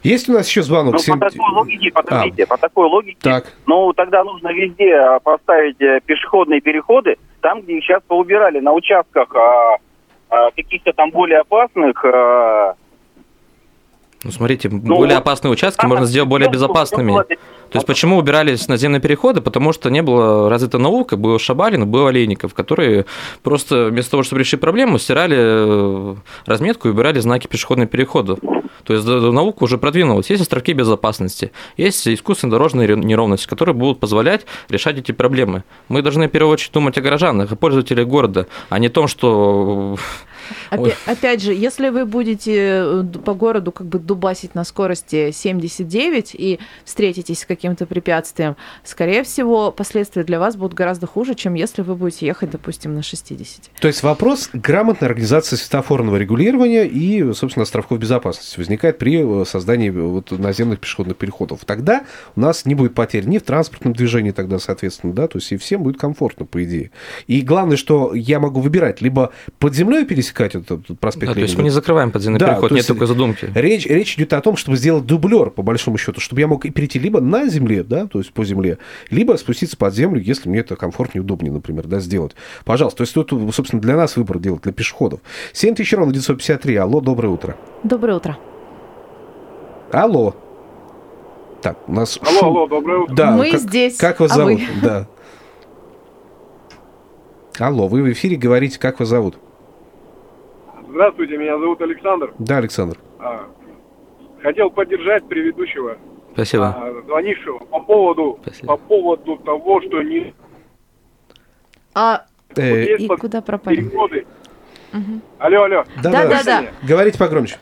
Есть 0.02 0.28
у 0.28 0.32
нас 0.32 0.46
еще 0.48 0.62
звонок? 0.62 0.92
Ну, 0.94 0.98
Семь- 0.98 1.18
по 1.18 1.30
такой 1.30 1.50
логике, 1.52 1.90
подождите, 1.90 2.46
по 2.46 2.58
такой 2.58 2.86
логике, 2.88 3.16
Так, 3.22 3.46
ну, 3.66 3.90
тогда 3.94 4.22
нужно 4.22 4.52
везде 4.52 4.94
а, 4.94 5.18
поставить 5.20 5.80
э, 5.80 6.00
пешеходные 6.04 6.60
переходы, 6.60 7.16
там, 7.40 7.62
где 7.62 7.78
их 7.78 7.84
сейчас 7.84 8.02
поубирали, 8.06 8.60
на 8.60 8.72
участках 8.72 9.34
а, 9.34 9.76
а, 10.28 10.50
каких-то 10.50 10.92
там 10.92 11.10
более 11.10 11.38
опасных, 11.38 12.04
а, 12.04 12.74
Ну, 14.24 14.30
смотрите, 14.30 14.68
более 14.68 15.16
вот 15.16 15.22
опасные 15.22 15.50
участки 15.52 15.80
там 15.80 15.88
можно 15.90 16.04
сделать 16.04 16.28
более 16.28 16.50
безопасными. 16.50 17.12
было- 17.12 17.26
То 17.74 17.78
есть 17.78 17.88
почему 17.88 18.18
убирались 18.18 18.68
наземные 18.68 19.00
переходы? 19.00 19.40
Потому 19.40 19.72
что 19.72 19.90
не 19.90 20.00
было 20.00 20.48
развита 20.48 20.78
наука, 20.78 21.16
был 21.16 21.40
Шабалин, 21.40 21.88
был 21.90 22.06
Олейников, 22.06 22.54
которые 22.54 23.04
просто 23.42 23.86
вместо 23.86 24.12
того, 24.12 24.22
чтобы 24.22 24.38
решить 24.38 24.60
проблему, 24.60 24.96
стирали 25.00 25.36
э, 25.36 26.14
разметку 26.46 26.86
и 26.86 26.92
убирали 26.92 27.18
знаки 27.18 27.48
пешеходных 27.48 27.90
переходов. 27.90 28.38
То 28.84 28.94
есть 28.94 29.04
наука 29.04 29.64
уже 29.64 29.76
продвинулась. 29.76 30.30
Есть 30.30 30.42
островки 30.42 30.72
безопасности, 30.72 31.50
есть 31.76 32.06
искусственные 32.06 32.52
дорожные 32.52 32.96
неровности, 32.96 33.48
которые 33.48 33.74
будут 33.74 33.98
позволять 33.98 34.46
решать 34.68 34.98
эти 34.98 35.10
проблемы. 35.10 35.64
Мы 35.88 36.00
должны 36.02 36.28
в 36.28 36.30
первую 36.30 36.52
очередь 36.52 36.72
думать 36.74 36.96
о 36.96 37.00
горожанах, 37.00 37.50
о 37.50 37.56
пользователях 37.56 38.06
города, 38.06 38.46
а 38.68 38.78
не 38.78 38.86
о 38.86 38.90
том, 38.90 39.08
что 39.08 39.96
Ой. 40.70 40.90
Опя- 40.90 40.94
Опять 41.06 41.42
же, 41.42 41.52
если 41.52 41.88
вы 41.88 42.04
будете 42.04 42.82
э, 42.84 43.04
по 43.24 43.34
городу 43.34 43.72
как 43.72 43.86
бы 43.86 43.98
дубасить 43.98 44.54
на 44.54 44.64
скорости 44.64 45.30
79 45.30 46.34
и 46.34 46.58
встретитесь 46.84 47.40
с 47.40 47.44
каким-то 47.64 47.86
препятствием, 47.86 48.56
скорее 48.82 49.22
всего, 49.22 49.70
последствия 49.70 50.22
для 50.22 50.38
вас 50.38 50.54
будут 50.54 50.74
гораздо 50.74 51.06
хуже, 51.06 51.34
чем 51.34 51.54
если 51.54 51.80
вы 51.80 51.94
будете 51.94 52.26
ехать, 52.26 52.50
допустим, 52.50 52.94
на 52.94 53.02
60. 53.02 53.70
то 53.80 53.88
есть 53.88 54.02
вопрос 54.02 54.50
грамотной 54.52 55.08
организации 55.08 55.56
светофорного 55.56 56.16
регулирования 56.16 56.86
и, 56.86 57.32
собственно, 57.32 57.62
островков 57.62 57.98
безопасности 57.98 58.58
возникает 58.58 58.98
при 58.98 59.42
э, 59.42 59.44
создании 59.46 59.88
вот 59.88 60.30
наземных 60.30 60.78
пешеходных 60.78 61.16
переходов. 61.16 61.64
Тогда 61.64 62.04
у 62.36 62.40
нас 62.40 62.66
не 62.66 62.74
будет 62.74 62.94
потерь 62.94 63.24
ни 63.24 63.38
в 63.38 63.42
транспортном 63.42 63.94
движении 63.94 64.32
тогда, 64.32 64.58
соответственно, 64.58 65.14
да, 65.14 65.26
то 65.26 65.38
есть 65.38 65.50
и 65.50 65.56
всем 65.56 65.82
будет 65.82 65.98
комфортно, 65.98 66.44
по 66.44 66.62
идее. 66.64 66.90
И 67.28 67.40
главное, 67.40 67.78
что 67.78 68.12
я 68.14 68.40
могу 68.40 68.60
выбирать 68.60 69.00
либо 69.00 69.32
под 69.58 69.74
землей 69.74 70.04
пересекать 70.04 70.54
этот 70.54 70.86
проспект 71.00 71.28
Да, 71.28 71.34
то 71.34 71.40
есть 71.40 71.56
мы 71.56 71.62
не 71.62 71.70
закрываем 71.70 72.10
подземный 72.10 72.38
Да, 72.38 72.48
переход, 72.48 72.68
то 72.68 72.74
нет 72.74 72.86
такой 72.86 73.06
задумки. 73.06 73.50
Речь, 73.54 73.86
речь 73.86 74.16
идет 74.16 74.34
о 74.34 74.42
том, 74.42 74.58
чтобы 74.58 74.76
сделать 74.76 75.06
дублер, 75.06 75.48
по 75.48 75.62
большому 75.62 75.96
счету, 75.96 76.20
чтобы 76.20 76.42
я 76.42 76.46
мог 76.46 76.66
и 76.66 76.70
перейти 76.70 76.98
либо 76.98 77.22
на 77.22 77.48
земле, 77.54 77.82
да, 77.82 78.06
то 78.06 78.18
есть 78.18 78.32
по 78.32 78.44
земле, 78.44 78.78
либо 79.10 79.32
спуститься 79.36 79.76
под 79.76 79.94
землю, 79.94 80.20
если 80.20 80.48
мне 80.48 80.60
это 80.60 80.76
комфортнее, 80.76 81.22
удобнее, 81.22 81.52
например, 81.52 81.86
да, 81.86 82.00
сделать. 82.00 82.32
Пожалуйста, 82.64 82.98
то 82.98 83.02
есть 83.02 83.14
тут, 83.14 83.54
собственно, 83.54 83.80
для 83.80 83.96
нас 83.96 84.16
выбор 84.16 84.38
делать, 84.38 84.62
для 84.62 84.72
пешеходов. 84.72 85.20
7000 85.52 85.94
ровно 85.94 86.12
953. 86.12 86.76
Алло, 86.76 87.00
доброе 87.00 87.28
утро. 87.28 87.56
Доброе 87.82 88.16
утро. 88.16 88.36
Алло. 89.92 90.34
Так, 91.62 91.88
у 91.88 91.92
нас... 91.92 92.18
Алло, 92.20 92.38
шум. 92.38 92.48
алло, 92.48 92.66
доброе 92.66 92.98
утро. 93.04 93.14
Да, 93.14 93.30
Мы 93.30 93.52
как, 93.52 93.60
здесь, 93.60 93.96
Как 93.96 94.20
вас 94.20 94.32
а 94.32 94.34
зовут? 94.34 94.60
вы? 94.60 94.66
Да. 94.82 95.06
Алло, 97.58 97.86
вы 97.88 98.02
в 98.02 98.12
эфире 98.12 98.36
говорите, 98.36 98.78
как 98.78 98.98
вас 99.00 99.08
зовут? 99.08 99.38
Здравствуйте, 100.90 101.36
меня 101.38 101.58
зовут 101.58 101.80
Александр. 101.80 102.34
Да, 102.38 102.58
Александр. 102.58 102.98
А, 103.18 103.46
Хотел 104.42 104.70
поддержать 104.70 105.26
предыдущего, 105.26 105.96
Спасибо. 106.34 106.66
а, 106.76 107.02
звонившего 107.06 107.58
по 107.58 107.80
поводу, 107.80 108.38
Спасибо. 108.42 108.66
по 108.68 108.76
поводу 108.76 109.36
того, 109.38 109.80
что 109.82 110.02
не 110.02 110.34
А 111.94 112.24
Э, 112.56 112.84
и 112.96 113.06
под- 113.08 113.20
куда 113.20 113.40
пропали? 113.40 113.76
переходы. 113.76 114.26
Алло, 115.38 115.62
алло. 115.64 115.84
Да-да-да. 116.02 116.66
Говорите 116.82 117.18
погромче. 117.18 117.56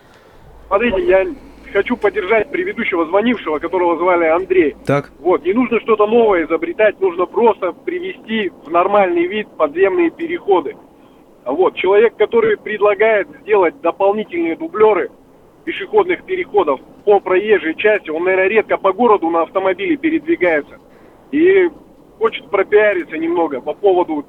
Смотрите, 0.68 1.06
я 1.06 1.26
хочу 1.72 1.96
поддержать 1.96 2.50
предыдущего 2.50 3.06
звонившего, 3.06 3.58
которого 3.58 3.96
звали 3.98 4.26
Андрей. 4.26 4.76
Так. 4.86 5.10
Вот, 5.18 5.44
не 5.44 5.52
нужно 5.54 5.80
что-то 5.80 6.06
новое 6.06 6.44
изобретать, 6.46 7.00
нужно 7.00 7.24
просто 7.26 7.72
привести 7.72 8.50
в 8.64 8.70
нормальный 8.70 9.26
вид 9.26 9.48
подземные 9.56 10.10
переходы. 10.10 10.76
Вот, 11.44 11.74
человек, 11.76 12.16
который 12.16 12.56
предлагает 12.58 13.28
сделать 13.42 13.80
дополнительные 13.80 14.56
дублеры 14.56 15.10
пешеходных 15.64 16.24
переходов 16.24 16.80
по 17.04 17.20
проезжей 17.20 17.74
части, 17.74 18.10
он, 18.10 18.24
наверное, 18.24 18.48
редко 18.48 18.76
по 18.76 18.92
городу 18.92 19.30
на 19.30 19.42
автомобиле 19.42 19.96
передвигается. 19.96 20.78
И 21.30 21.70
хочет 22.18 22.48
пропиариться 22.50 23.16
немного 23.16 23.60
по 23.60 23.74
поводу 23.74 24.24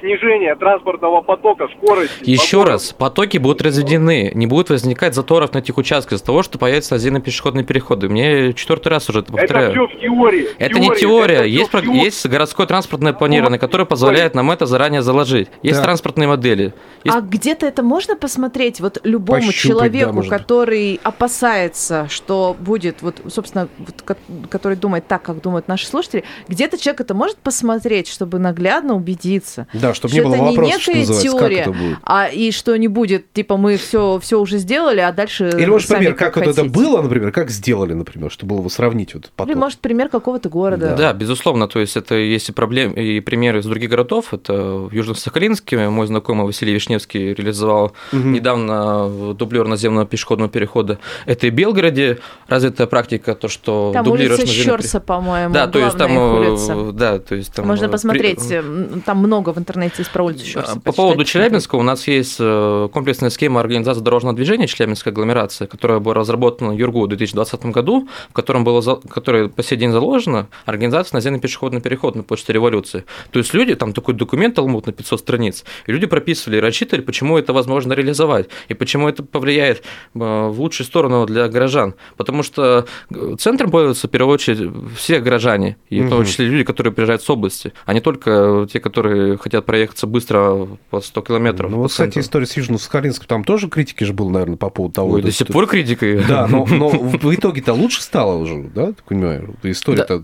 снижения 0.00 0.54
транспортного 0.56 1.22
потока, 1.22 1.68
скорости. 1.76 2.14
Еще 2.22 2.52
по 2.52 2.56
городу. 2.58 2.72
раз, 2.72 2.92
потоки 2.92 3.38
будут 3.38 3.62
разведены, 3.62 4.30
не 4.34 4.46
будет 4.46 4.70
возникать 4.70 5.14
заторов 5.14 5.52
на 5.54 5.58
этих 5.58 5.76
участках 5.78 6.14
из-за 6.14 6.24
того, 6.24 6.42
что 6.42 6.58
появятся 6.58 6.94
наземные 6.94 7.22
пешеходные 7.22 7.64
переходы. 7.64 8.08
Мне 8.08 8.52
четвертый 8.54 8.88
раз 8.88 9.08
уже 9.08 9.20
это 9.20 9.32
Это 9.32 9.40
повторяю. 9.40 9.70
все 9.72 9.86
в 9.86 10.00
теории. 10.00 10.48
Это 10.58 10.78
не 10.78 10.86
теории, 10.88 11.00
теория, 11.00 11.34
это 11.36 11.44
есть, 11.46 11.70
теории. 11.70 12.04
есть 12.04 12.26
городское 12.26 12.66
транспортное 12.66 13.12
планирование, 13.12 13.58
которое 13.58 13.84
позволяет 13.84 14.34
нам 14.34 14.50
это 14.50 14.66
заранее 14.66 15.02
заложить. 15.02 15.48
Есть 15.62 15.78
Да. 15.78 15.84
транспортные 15.84 16.28
модели. 16.28 16.72
Есть 17.04 17.16
А 17.16 17.20
где-то 17.20 17.66
это 17.66 17.82
можно 17.82 18.16
посмотреть 18.16 18.80
вот 18.80 18.98
любому 19.04 19.40
Пощупать, 19.46 19.62
да, 19.62 19.68
человеку, 19.98 20.12
можно. 20.14 20.38
который 20.38 21.00
опасается, 21.02 22.06
что 22.08 22.56
будет, 22.58 23.02
вот, 23.02 23.20
собственно, 23.28 23.68
вот, 23.78 24.02
ко- 24.02 24.16
который 24.50 24.76
думает 24.76 25.06
так, 25.06 25.22
как 25.22 25.40
думают 25.40 25.68
наши 25.68 25.86
слушатели, 25.86 26.24
где-то 26.48 26.78
человек 26.78 27.00
это 27.02 27.14
может 27.14 27.36
посмотреть, 27.38 28.08
чтобы 28.08 28.38
наглядно 28.38 28.94
убедиться. 28.94 29.66
Да, 29.72 29.87
чтобы 29.94 30.12
что 30.12 30.18
не 30.18 30.24
было 30.24 30.34
это 30.34 30.42
не 30.44 30.48
вопросов, 30.56 30.82
что 30.82 30.92
называется, 30.94 31.30
как 31.30 31.38
теория, 31.40 31.60
это 31.60 31.72
будет. 31.72 31.98
а 32.02 32.28
и 32.28 32.50
что 32.50 32.76
не 32.76 32.88
будет, 32.88 33.32
типа 33.32 33.56
мы 33.56 33.76
все, 33.76 34.18
все 34.20 34.40
уже 34.40 34.58
сделали, 34.58 35.00
а 35.00 35.12
дальше 35.12 35.50
Или, 35.56 35.66
может, 35.66 35.88
пример, 35.88 36.14
как, 36.14 36.36
вот 36.36 36.46
это 36.46 36.64
было, 36.64 37.02
например, 37.02 37.32
как 37.32 37.50
сделали, 37.50 37.92
например, 37.94 38.30
чтобы 38.30 38.50
было 38.50 38.58
его 38.60 38.68
сравнить 38.68 39.14
вот 39.14 39.30
потом. 39.36 39.52
Или, 39.52 39.58
может, 39.58 39.78
пример 39.80 40.08
какого-то 40.08 40.48
города. 40.48 40.94
Да, 40.96 41.12
безусловно, 41.12 41.68
то 41.68 41.80
есть 41.80 41.96
это 41.96 42.14
есть 42.14 42.48
и 42.48 42.52
проблемы, 42.52 42.94
и 42.94 43.20
примеры 43.20 43.60
из 43.60 43.64
других 43.66 43.90
городов. 43.90 44.32
Это 44.34 44.52
в 44.54 44.92
Южно-Сахалинске 44.92 45.88
мой 45.90 46.06
знакомый 46.06 46.46
Василий 46.46 46.72
Вишневский 46.74 47.32
реализовал 47.34 47.92
недавно 48.12 49.34
дублер 49.34 49.66
наземного 49.66 50.06
пешеходного 50.06 50.50
перехода. 50.50 50.98
Это 51.26 51.46
и 51.46 51.50
в 51.50 51.54
Белгороде 51.54 52.18
развитая 52.48 52.86
практика, 52.86 53.34
то, 53.34 53.48
что 53.48 53.90
Там 53.92 54.04
дублируешь 54.04 54.38
улица 54.40 54.46
наземный 54.52 54.64
пере- 54.76 54.82
Щерса, 54.82 55.00
по-моему, 55.00 55.54
Да, 55.54 55.66
то 55.66 55.78
есть 55.78 55.96
там, 55.96 56.16
э, 56.18 56.38
улица. 56.50 56.92
да, 56.92 57.18
то 57.18 57.34
есть 57.34 57.52
там 57.52 57.66
Можно 57.66 57.86
э, 57.86 57.88
посмотреть, 57.88 58.46
при- 58.48 58.56
м, 58.56 59.02
там 59.04 59.18
много 59.18 59.52
в 59.52 59.58
интернете 59.58 59.77
есть 59.84 60.10
про 60.10 60.24
улицу 60.24 60.44
Щерса. 60.44 60.72
А, 60.76 60.80
По 60.80 60.92
поводу. 60.92 61.24
Челябинска 61.24 61.76
у 61.76 61.82
нас 61.82 62.06
есть 62.08 62.36
э, 62.40 62.88
комплексная 62.92 63.30
схема 63.30 63.60
организации 63.60 64.02
дорожного 64.02 64.34
движения 64.34 64.66
Челябинской 64.66 65.12
агломерации, 65.12 65.66
которая 65.66 65.98
была 65.98 66.14
разработана 66.14 66.72
ЮРГУ 66.72 67.04
в 67.04 67.08
2020 67.08 67.66
году, 67.66 68.08
в 68.30 68.32
котором 68.32 68.64
было, 68.64 68.80
которая 68.96 69.48
по 69.48 69.62
сей 69.62 69.76
день 69.76 69.92
заложена 69.92 70.48
организация 70.64 71.16
наземный 71.16 71.40
пешеходный 71.40 71.80
переход 71.80 72.14
на 72.14 72.22
почте 72.22 72.52
революции. 72.52 73.04
То 73.30 73.38
есть 73.38 73.54
люди, 73.54 73.74
там 73.74 73.92
такой 73.92 74.14
документ 74.14 74.54
талмуд 74.54 74.86
на 74.86 74.92
500 74.92 75.20
страниц, 75.20 75.64
и 75.86 75.92
люди 75.92 76.06
прописывали 76.06 76.58
и 76.58 76.60
рассчитывали, 76.60 77.02
почему 77.04 77.38
это 77.38 77.52
возможно 77.52 77.92
реализовать, 77.92 78.48
и 78.68 78.74
почему 78.74 79.08
это 79.08 79.22
повлияет 79.22 79.78
э, 79.78 80.18
в 80.18 80.60
лучшую 80.60 80.86
сторону 80.86 81.26
для 81.26 81.48
горожан. 81.48 81.94
Потому 82.16 82.42
что 82.42 82.86
э, 83.10 83.36
центром 83.38 83.70
пользуются 83.70 84.08
в 84.08 84.10
первую 84.10 84.34
очередь 84.34 84.70
все 84.96 85.20
горожане, 85.20 85.76
и 85.88 86.00
в 86.00 86.08
том 86.08 86.24
числе 86.24 86.46
люди, 86.46 86.64
которые 86.64 86.92
приезжают 86.92 87.22
с 87.22 87.30
области, 87.30 87.72
а 87.86 87.94
не 87.94 88.00
только 88.00 88.66
те, 88.72 88.80
которые 88.80 89.36
хотят 89.38 89.66
проехаться 89.68 90.06
быстро 90.06 90.66
по 90.88 91.02
100 91.02 91.20
километров. 91.20 91.70
Ну, 91.70 91.76
вот, 91.76 91.90
кстати, 91.90 92.14
центру. 92.14 92.22
история 92.22 92.46
с 92.46 92.56
Южно-Сахалинском, 92.56 93.26
там 93.26 93.44
тоже 93.44 93.68
критики 93.68 94.02
же 94.02 94.14
было, 94.14 94.30
наверное, 94.30 94.56
по 94.56 94.70
поводу 94.70 94.94
того... 94.94 95.10
Ой, 95.10 95.20
до 95.20 95.30
сих 95.30 95.48
пор 95.48 95.66
критикой. 95.66 96.24
Да, 96.26 96.46
но, 96.46 96.64
но 96.64 96.88
в 96.88 97.34
итоге-то 97.34 97.74
лучше 97.74 98.00
стало 98.00 98.36
уже, 98.36 98.62
да, 98.74 98.86
ты 98.86 99.02
понимаешь? 99.06 99.44
История-то... 99.62 100.22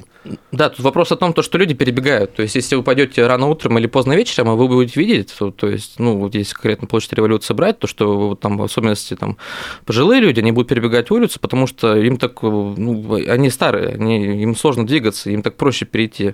Да, 0.51 0.71
тут 0.71 0.81
вопрос 0.81 1.13
о 1.13 1.17
том, 1.17 1.35
то, 1.35 1.43
что 1.43 1.59
люди 1.59 1.75
перебегают. 1.75 2.35
То 2.35 2.41
есть, 2.41 2.55
если 2.55 2.75
вы 2.77 2.83
пойдете 2.83 3.27
рано 3.27 3.47
утром 3.49 3.77
или 3.77 3.87
поздно 3.87 4.15
вечером, 4.15 4.49
а 4.49 4.55
вы 4.55 4.67
будете 4.69 4.99
видеть, 4.99 5.35
то, 5.39 5.51
то 5.51 5.69
есть, 5.69 5.99
ну, 5.99 6.17
вот 6.17 6.35
если 6.35 6.55
конкретно 6.55 6.87
площадь 6.87 7.13
революции 7.13 7.53
брать, 7.53 7.79
то 7.79 7.87
что 7.87 8.29
вот 8.29 8.41
там, 8.41 8.57
в 8.57 8.63
особенности 8.63 9.15
там 9.15 9.37
пожилые 9.85 10.23
люди, 10.23 10.41
они 10.41 10.53
будут 10.53 10.71
перебегать 10.71 11.11
улицу, 11.11 11.39
потому 11.39 11.67
что 11.67 11.99
им 11.99 12.17
так, 12.17 12.41
ну, 12.41 13.15
они 13.29 13.51
старые, 13.51 13.89
они, 13.89 14.43
им 14.43 14.57
сложно 14.57 14.87
двигаться, 14.87 15.29
им 15.29 15.43
так 15.43 15.57
проще 15.57 15.85
перейти. 15.85 16.33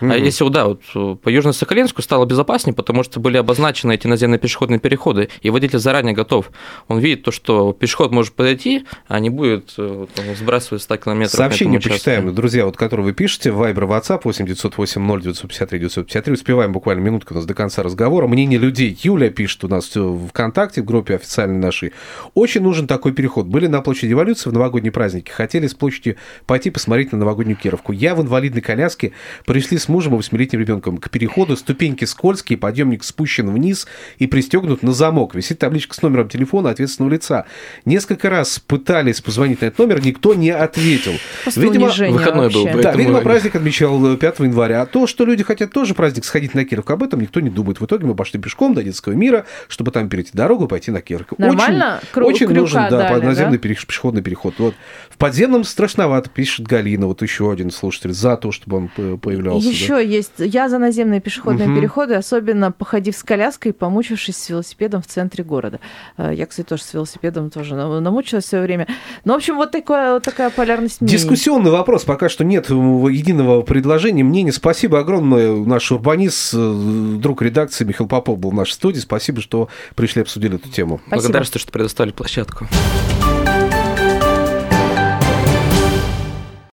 А 0.00 0.14
если, 0.14 0.46
да, 0.50 0.66
вот 0.66 0.82
по 1.22 1.28
Южно-Сахалинску 1.30 2.02
стало 2.02 2.26
безопаснее, 2.40 2.74
потому 2.74 3.02
что 3.02 3.20
были 3.20 3.36
обозначены 3.36 3.94
эти 3.94 4.06
наземные 4.06 4.38
пешеходные 4.38 4.80
переходы, 4.80 5.28
и 5.42 5.50
водитель 5.50 5.78
заранее 5.78 6.14
готов. 6.14 6.50
Он 6.88 6.98
видит 6.98 7.22
то, 7.22 7.30
что 7.30 7.72
пешеход 7.72 8.12
может 8.12 8.32
подойти, 8.32 8.86
а 9.08 9.20
не 9.20 9.30
будет 9.30 9.74
э, 9.76 10.06
там, 10.14 10.24
сбрасывать 10.36 10.82
100 10.82 10.96
километров. 10.96 11.36
Сообщение 11.36 11.80
почитаем, 11.80 12.34
друзья, 12.34 12.64
вот 12.64 12.76
которые 12.76 13.04
вы 13.04 13.12
пишете, 13.12 13.50
Вайбер, 13.50 13.84
WhatsApp 13.84 14.22
8 14.24 14.46
908 14.46 15.02
0 15.02 15.22
953 15.22 15.78
953. 15.78 16.32
Успеваем 16.32 16.72
буквально 16.72 17.00
минутку 17.02 17.34
у 17.34 17.36
нас 17.36 17.44
до 17.44 17.54
конца 17.54 17.82
разговора. 17.82 18.26
Мнение 18.26 18.58
людей. 18.58 18.98
Юля 19.02 19.30
пишет 19.30 19.64
у 19.64 19.68
нас 19.68 19.94
в 19.94 20.28
ВКонтакте, 20.28 20.82
в 20.82 20.84
группе 20.84 21.16
официальной 21.16 21.58
нашей. 21.58 21.92
Очень 22.34 22.62
нужен 22.62 22.86
такой 22.86 23.12
переход. 23.12 23.46
Были 23.46 23.66
на 23.66 23.82
площади 23.82 24.10
революции 24.10 24.48
в 24.48 24.52
новогодние 24.52 24.92
праздники. 24.92 25.30
Хотели 25.30 25.66
с 25.66 25.74
площади 25.74 26.16
пойти 26.46 26.70
посмотреть 26.70 27.12
на 27.12 27.18
новогоднюю 27.18 27.56
Кировку. 27.56 27.92
Я 27.92 28.14
в 28.14 28.22
инвалидной 28.22 28.62
коляске 28.62 29.12
пришли 29.44 29.78
с 29.78 29.88
мужем 29.88 30.14
и 30.14 30.16
восьмилетним 30.16 30.60
ребенком 30.60 30.98
к 30.98 31.10
переходу. 31.10 31.56
Ступеньки 31.56 32.04
скользкие, 32.04 32.29
подъемник 32.34 33.04
спущен 33.04 33.50
вниз 33.50 33.86
и 34.18 34.26
пристегнут 34.26 34.82
на 34.82 34.92
замок. 34.92 35.34
Висит 35.34 35.58
табличка 35.58 35.94
с 35.94 36.02
номером 36.02 36.28
телефона 36.28 36.70
ответственного 36.70 37.12
лица. 37.12 37.44
Несколько 37.84 38.30
раз 38.30 38.58
пытались 38.58 39.20
позвонить 39.20 39.60
на 39.60 39.66
этот 39.66 39.78
номер, 39.78 40.04
никто 40.04 40.34
не 40.34 40.50
ответил. 40.50 41.12
Просто 41.44 41.60
Видимо, 41.60 41.86
выходной 41.86 42.48
был, 42.50 42.64
вообще. 42.64 42.64
поэтому- 42.64 42.82
да, 42.82 42.92
видимо, 42.92 43.20
праздник 43.20 43.54
отмечал 43.56 44.16
5 44.16 44.40
января. 44.40 44.82
А 44.82 44.86
то, 44.86 45.06
что 45.06 45.24
люди 45.24 45.42
хотят 45.44 45.72
тоже 45.72 45.94
праздник 45.94 46.24
сходить 46.24 46.54
на 46.54 46.64
Кировку, 46.64 46.92
об 46.92 47.02
этом 47.02 47.20
никто 47.20 47.40
не 47.40 47.50
думает. 47.50 47.80
В 47.80 47.84
итоге 47.86 48.06
мы 48.06 48.14
пошли 48.14 48.40
пешком 48.40 48.74
до 48.74 48.82
детского 48.82 49.12
мира, 49.12 49.44
чтобы 49.68 49.90
там 49.90 50.08
перейти 50.08 50.30
дорогу 50.34 50.66
и 50.66 50.68
пойти 50.68 50.90
на 50.90 51.00
Кировку. 51.00 51.34
Нормально? 51.38 52.00
Очень, 52.02 52.12
Крю- 52.12 52.26
очень 52.26 52.46
крюка 52.46 52.60
нужен, 52.60 52.82
да, 52.90 52.90
дали, 52.90 53.24
наземный 53.24 53.58
да? 53.58 53.68
переш- 53.68 53.86
пешеходный 53.86 54.22
переход. 54.22 54.54
Вот. 54.58 54.74
В 55.10 55.16
подземном 55.18 55.64
страшновато, 55.64 56.30
пишет 56.30 56.66
Галина, 56.66 57.06
вот 57.06 57.22
еще 57.22 57.50
один 57.52 57.70
слушатель, 57.70 58.12
за 58.12 58.36
то, 58.36 58.52
чтобы 58.52 58.76
он 58.78 58.88
по- 58.88 59.16
появлялся. 59.16 59.66
да. 59.66 59.72
Еще 59.72 60.06
есть. 60.06 60.32
Я 60.38 60.68
за 60.68 60.78
наземные 60.78 61.20
пешеходные 61.20 61.68
Мгм. 61.68 61.76
переходы, 61.78 62.14
особенно 62.20 62.72
походив 62.72 63.16
с 63.16 63.22
коляской, 63.22 63.72
помучившись 63.72 64.36
с 64.36 64.48
велосипедом 64.48 65.02
в 65.02 65.06
центре 65.06 65.42
города. 65.44 65.80
Э, 66.16 66.32
Я, 66.34 66.46
кстати, 66.46 66.66
тоже 66.66 66.82
с 66.84 66.94
велосипедом 66.94 67.50
тоже 67.50 67.74
на- 67.74 68.00
намучилась 68.00 68.44
в 68.44 68.48
свое 68.48 68.64
время. 68.64 68.86
Ну, 69.24 69.32
в 69.32 69.36
общем, 69.36 69.56
вот 69.56 69.70
такая, 69.72 70.14
вот 70.14 70.22
такая 70.22 70.50
полярность 70.50 71.00
мнений. 71.00 71.16
Дискуссионный 71.18 71.70
вопрос. 71.70 72.04
Пока 72.04 72.28
что 72.28 72.44
нет 72.44 72.70
единого 72.70 73.62
предложения, 73.62 74.22
мнения. 74.24 74.52
Спасибо 74.52 75.00
огромное. 75.00 75.54
Наш 75.56 75.90
урбанист, 75.92 76.54
э, 76.54 77.16
друг 77.18 77.42
редакции 77.42 77.84
Михаил 77.84 78.08
Попов 78.08 78.38
был 78.38 78.50
в 78.50 78.54
нашей 78.54 78.72
студии. 78.72 79.00
Спасибо, 79.00 79.40
что 79.40 79.68
пришли 79.94 80.22
обсудили 80.22 80.56
эту 80.56 80.68
тему. 80.68 81.00
Спасибо. 81.06 81.22
Благодарствую, 81.22 81.60
что 81.60 81.72
предоставили 81.72 82.12
площадку. 82.12 82.66